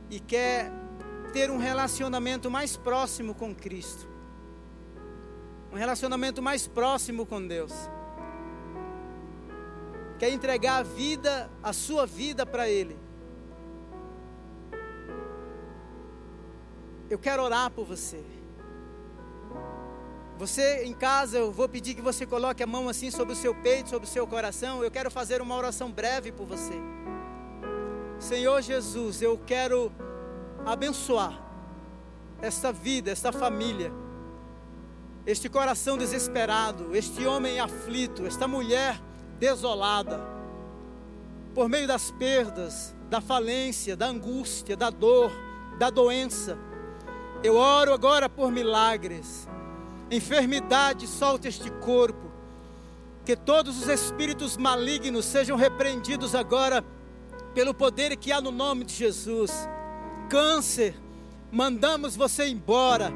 e 0.08 0.18
quer 0.18 0.72
ter 1.34 1.50
um 1.50 1.58
relacionamento 1.58 2.50
mais 2.50 2.78
próximo 2.78 3.34
com 3.34 3.54
Cristo, 3.54 4.08
um 5.70 5.76
relacionamento 5.76 6.40
mais 6.40 6.66
próximo 6.66 7.26
com 7.26 7.46
Deus, 7.46 7.74
quer 10.22 10.30
entregar 10.30 10.76
a 10.76 10.82
vida, 10.84 11.50
a 11.60 11.72
sua 11.72 12.06
vida 12.06 12.46
para 12.46 12.68
Ele. 12.68 12.96
Eu 17.10 17.18
quero 17.18 17.42
orar 17.42 17.68
por 17.72 17.84
você. 17.84 18.22
Você 20.38 20.84
em 20.84 20.94
casa, 20.94 21.38
eu 21.38 21.50
vou 21.50 21.68
pedir 21.68 21.96
que 21.96 22.00
você 22.00 22.24
coloque 22.24 22.62
a 22.62 22.66
mão 22.68 22.88
assim 22.88 23.10
sobre 23.10 23.32
o 23.32 23.36
seu 23.36 23.52
peito, 23.52 23.90
sobre 23.90 24.06
o 24.06 24.08
seu 24.08 24.24
coração. 24.24 24.80
Eu 24.84 24.92
quero 24.92 25.10
fazer 25.10 25.42
uma 25.42 25.56
oração 25.56 25.90
breve 25.90 26.30
por 26.30 26.46
você. 26.46 26.74
Senhor 28.20 28.62
Jesus, 28.62 29.22
eu 29.22 29.36
quero 29.44 29.90
abençoar 30.64 31.42
esta 32.40 32.70
vida, 32.70 33.10
esta 33.10 33.32
família, 33.32 33.92
este 35.26 35.48
coração 35.48 35.98
desesperado, 35.98 36.94
este 36.94 37.26
homem 37.26 37.58
aflito, 37.58 38.24
esta 38.24 38.46
mulher 38.46 39.02
desolada, 39.42 40.20
por 41.52 41.68
meio 41.68 41.88
das 41.88 42.12
perdas, 42.12 42.94
da 43.10 43.20
falência, 43.20 43.96
da 43.96 44.06
angústia, 44.06 44.76
da 44.76 44.88
dor, 44.88 45.32
da 45.80 45.90
doença. 45.90 46.56
Eu 47.42 47.56
oro 47.56 47.92
agora 47.92 48.28
por 48.28 48.52
milagres 48.52 49.48
enfermidade 50.12 51.08
solta 51.08 51.48
este 51.48 51.70
corpo, 51.70 52.30
que 53.24 53.34
todos 53.34 53.82
os 53.82 53.88
espíritos 53.88 54.56
malignos 54.56 55.24
sejam 55.24 55.56
repreendidos 55.56 56.36
agora 56.36 56.84
pelo 57.52 57.74
poder 57.74 58.14
que 58.16 58.30
há 58.30 58.40
no 58.40 58.52
nome 58.52 58.84
de 58.84 58.94
Jesus. 58.94 59.50
Câncer, 60.30 60.94
mandamos 61.50 62.14
você 62.14 62.46
embora. 62.46 63.12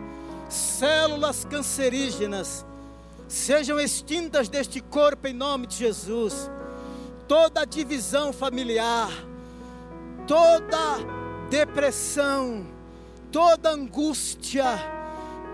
Células 0.48 1.44
cancerígenas 1.44 2.66
sejam 3.28 3.78
extintas 3.78 4.48
deste 4.48 4.80
corpo 4.80 5.26
em 5.26 5.32
nome 5.32 5.66
de 5.66 5.76
Jesus. 5.76 6.50
Toda 7.26 7.64
divisão 7.64 8.32
familiar, 8.32 9.10
toda 10.26 10.98
depressão, 11.50 12.66
toda 13.32 13.70
angústia, 13.70 14.64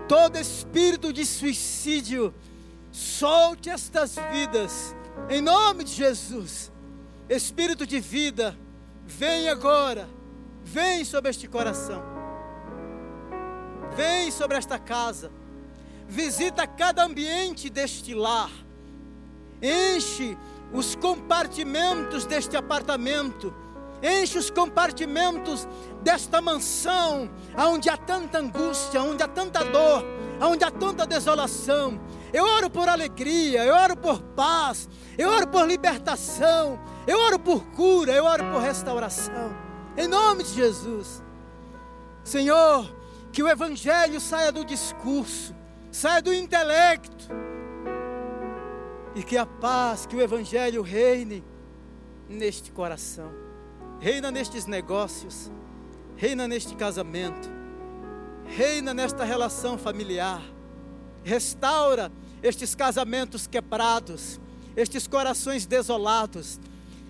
todo 0.07 0.37
espírito 0.37 1.11
de 1.11 1.25
suicídio, 1.25 2.33
solte 2.91 3.69
estas 3.69 4.15
vidas, 4.31 4.95
em 5.29 5.41
nome 5.41 5.83
de 5.83 5.93
Jesus. 5.93 6.71
Espírito 7.27 7.87
de 7.87 7.99
vida, 7.99 8.57
vem 9.05 9.49
agora, 9.49 10.07
vem 10.63 11.03
sobre 11.03 11.31
este 11.31 11.47
coração, 11.47 12.03
vem 13.95 14.29
sobre 14.29 14.57
esta 14.57 14.77
casa, 14.77 15.31
visita 16.13 16.67
cada 16.67 17.03
ambiente 17.03 17.71
deste 17.71 18.13
lar, 18.13 18.51
enche 19.59 20.37
os 20.71 20.95
compartimentos 20.95 22.23
deste 22.25 22.55
apartamento, 22.55 23.51
enche 24.01 24.37
os 24.37 24.51
compartimentos 24.51 25.67
desta 26.03 26.39
mansão, 26.39 27.31
onde 27.57 27.89
há 27.89 27.97
tanta 27.97 28.37
angústia, 28.37 29.01
onde 29.01 29.23
há 29.23 29.27
tanta 29.27 29.63
dor, 29.63 30.05
onde 30.39 30.63
há 30.63 30.69
tanta 30.69 31.07
desolação. 31.07 31.99
Eu 32.31 32.45
oro 32.45 32.69
por 32.69 32.87
alegria, 32.87 33.63
eu 33.63 33.73
oro 33.73 33.97
por 33.97 34.21
paz, 34.21 34.87
eu 35.17 35.29
oro 35.29 35.47
por 35.47 35.67
libertação, 35.67 36.79
eu 37.07 37.19
oro 37.19 37.39
por 37.39 37.65
cura, 37.71 38.11
eu 38.11 38.25
oro 38.25 38.43
por 38.51 38.61
restauração. 38.61 39.55
Em 39.97 40.07
nome 40.07 40.43
de 40.43 40.53
Jesus. 40.53 41.23
Senhor, 42.23 42.95
que 43.31 43.41
o 43.41 43.47
Evangelho 43.47 44.19
saia 44.19 44.51
do 44.51 44.63
discurso, 44.63 45.55
saia 45.93 46.21
do 46.21 46.33
intelecto, 46.33 47.29
e 49.15 49.23
que 49.23 49.37
a 49.37 49.45
paz, 49.45 50.05
que 50.05 50.15
o 50.15 50.21
Evangelho 50.21 50.81
reine 50.81 51.41
neste 52.27 52.71
coração, 52.71 53.31
reina 53.99 54.29
nestes 54.29 54.65
negócios. 54.65 55.49
Reina 56.15 56.47
neste 56.47 56.75
casamento, 56.75 57.49
reina 58.45 58.93
nesta 58.93 59.23
relação 59.23 59.79
familiar, 59.79 60.43
restaura 61.23 62.11
estes 62.41 62.75
casamentos 62.75 63.47
quebrados, 63.47 64.39
estes 64.75 65.07
corações 65.07 65.65
desolados, 65.65 66.59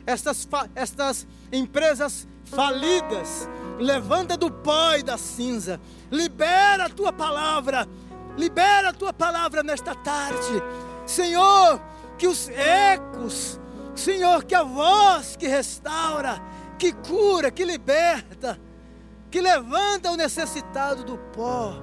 estas, 0.06 0.48
estas 0.74 1.28
empresas 1.52 2.26
falidas, 2.46 3.48
levanta 3.78 4.38
do 4.38 4.50
pó 4.50 4.96
e 4.96 5.04
da 5.04 5.18
cinza, 5.18 5.82
libera 6.10 6.86
a 6.86 6.90
tua 6.90 7.12
palavra, 7.12 7.88
libera 8.38 8.90
a 8.90 8.94
tua 8.94 9.14
palavra 9.14 9.64
nesta 9.64 9.96
tarde, 9.96 10.62
Senhor, 11.06 11.82
que 12.18 12.28
os 12.28 12.50
ecos, 12.50 13.60
Senhor, 13.96 14.44
que 14.44 14.56
a 14.56 14.64
voz 14.64 15.36
que 15.36 15.48
restaura, 15.48 16.42
que 16.78 16.94
cura, 16.94 17.52
que 17.52 17.64
liberta, 17.64 18.60
que 19.30 19.42
levanta 19.42 20.12
o 20.12 20.18
necessitado 20.18 21.04
do 21.04 21.18
pó, 21.18 21.82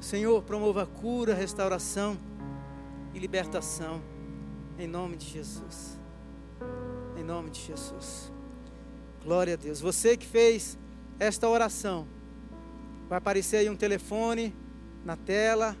Senhor, 0.00 0.42
promova 0.42 0.86
cura, 0.86 1.34
restauração 1.34 2.18
e 3.12 3.18
libertação, 3.18 4.02
em 4.78 4.86
nome 4.86 5.16
de 5.16 5.26
Jesus. 5.26 5.98
Em 7.16 7.22
nome 7.22 7.50
de 7.50 7.60
Jesus. 7.60 8.32
Glória 9.22 9.54
a 9.54 9.56
Deus. 9.56 9.80
Você 9.80 10.16
que 10.16 10.26
fez 10.26 10.78
esta 11.18 11.46
oração, 11.46 12.08
vai 13.08 13.18
aparecer 13.18 13.58
aí 13.58 13.68
um 13.68 13.76
telefone 13.76 14.54
na 15.04 15.16
tela. 15.16 15.76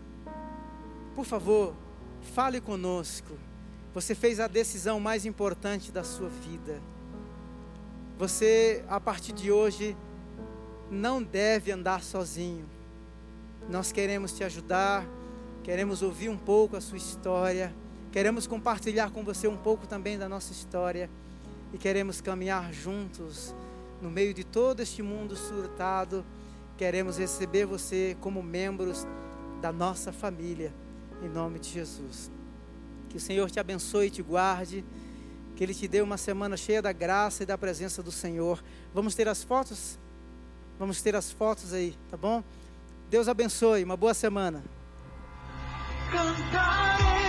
Por 1.14 1.24
favor, 1.24 1.74
fale 2.34 2.60
conosco. 2.60 3.34
Você 3.94 4.14
fez 4.14 4.38
a 4.38 4.46
decisão 4.46 5.00
mais 5.00 5.26
importante 5.26 5.90
da 5.90 6.04
sua 6.04 6.28
vida. 6.28 6.80
Você, 8.18 8.84
a 8.88 9.00
partir 9.00 9.32
de 9.32 9.50
hoje, 9.50 9.96
não 10.90 11.22
deve 11.22 11.72
andar 11.72 12.02
sozinho. 12.02 12.66
Nós 13.68 13.92
queremos 13.92 14.32
te 14.32 14.44
ajudar, 14.44 15.06
queremos 15.62 16.02
ouvir 16.02 16.28
um 16.28 16.36
pouco 16.36 16.76
a 16.76 16.80
sua 16.80 16.98
história, 16.98 17.74
queremos 18.12 18.46
compartilhar 18.46 19.10
com 19.10 19.22
você 19.22 19.46
um 19.46 19.56
pouco 19.56 19.86
também 19.86 20.18
da 20.18 20.28
nossa 20.28 20.52
história 20.52 21.08
e 21.72 21.78
queremos 21.78 22.20
caminhar 22.20 22.72
juntos 22.72 23.54
no 24.02 24.10
meio 24.10 24.34
de 24.34 24.44
todo 24.44 24.80
este 24.80 25.02
mundo 25.02 25.36
surtado. 25.36 26.24
Queremos 26.80 27.18
receber 27.18 27.66
você 27.66 28.16
como 28.22 28.42
membros 28.42 29.06
da 29.60 29.70
nossa 29.70 30.14
família, 30.14 30.72
em 31.22 31.28
nome 31.28 31.58
de 31.58 31.68
Jesus. 31.68 32.30
Que 33.10 33.18
o 33.18 33.20
Senhor 33.20 33.50
te 33.50 33.60
abençoe 33.60 34.06
e 34.06 34.10
te 34.10 34.22
guarde. 34.22 34.82
Que 35.54 35.62
Ele 35.62 35.74
te 35.74 35.86
dê 35.86 36.00
uma 36.00 36.16
semana 36.16 36.56
cheia 36.56 36.80
da 36.80 36.90
graça 36.90 37.42
e 37.42 37.46
da 37.46 37.58
presença 37.58 38.02
do 38.02 38.10
Senhor. 38.10 38.64
Vamos 38.94 39.14
ter 39.14 39.28
as 39.28 39.44
fotos? 39.44 39.98
Vamos 40.78 41.02
ter 41.02 41.14
as 41.14 41.30
fotos 41.30 41.74
aí, 41.74 41.94
tá 42.10 42.16
bom? 42.16 42.42
Deus 43.10 43.28
abençoe, 43.28 43.84
uma 43.84 43.94
boa 43.94 44.14
semana. 44.14 44.64
Cantarei 46.10 47.19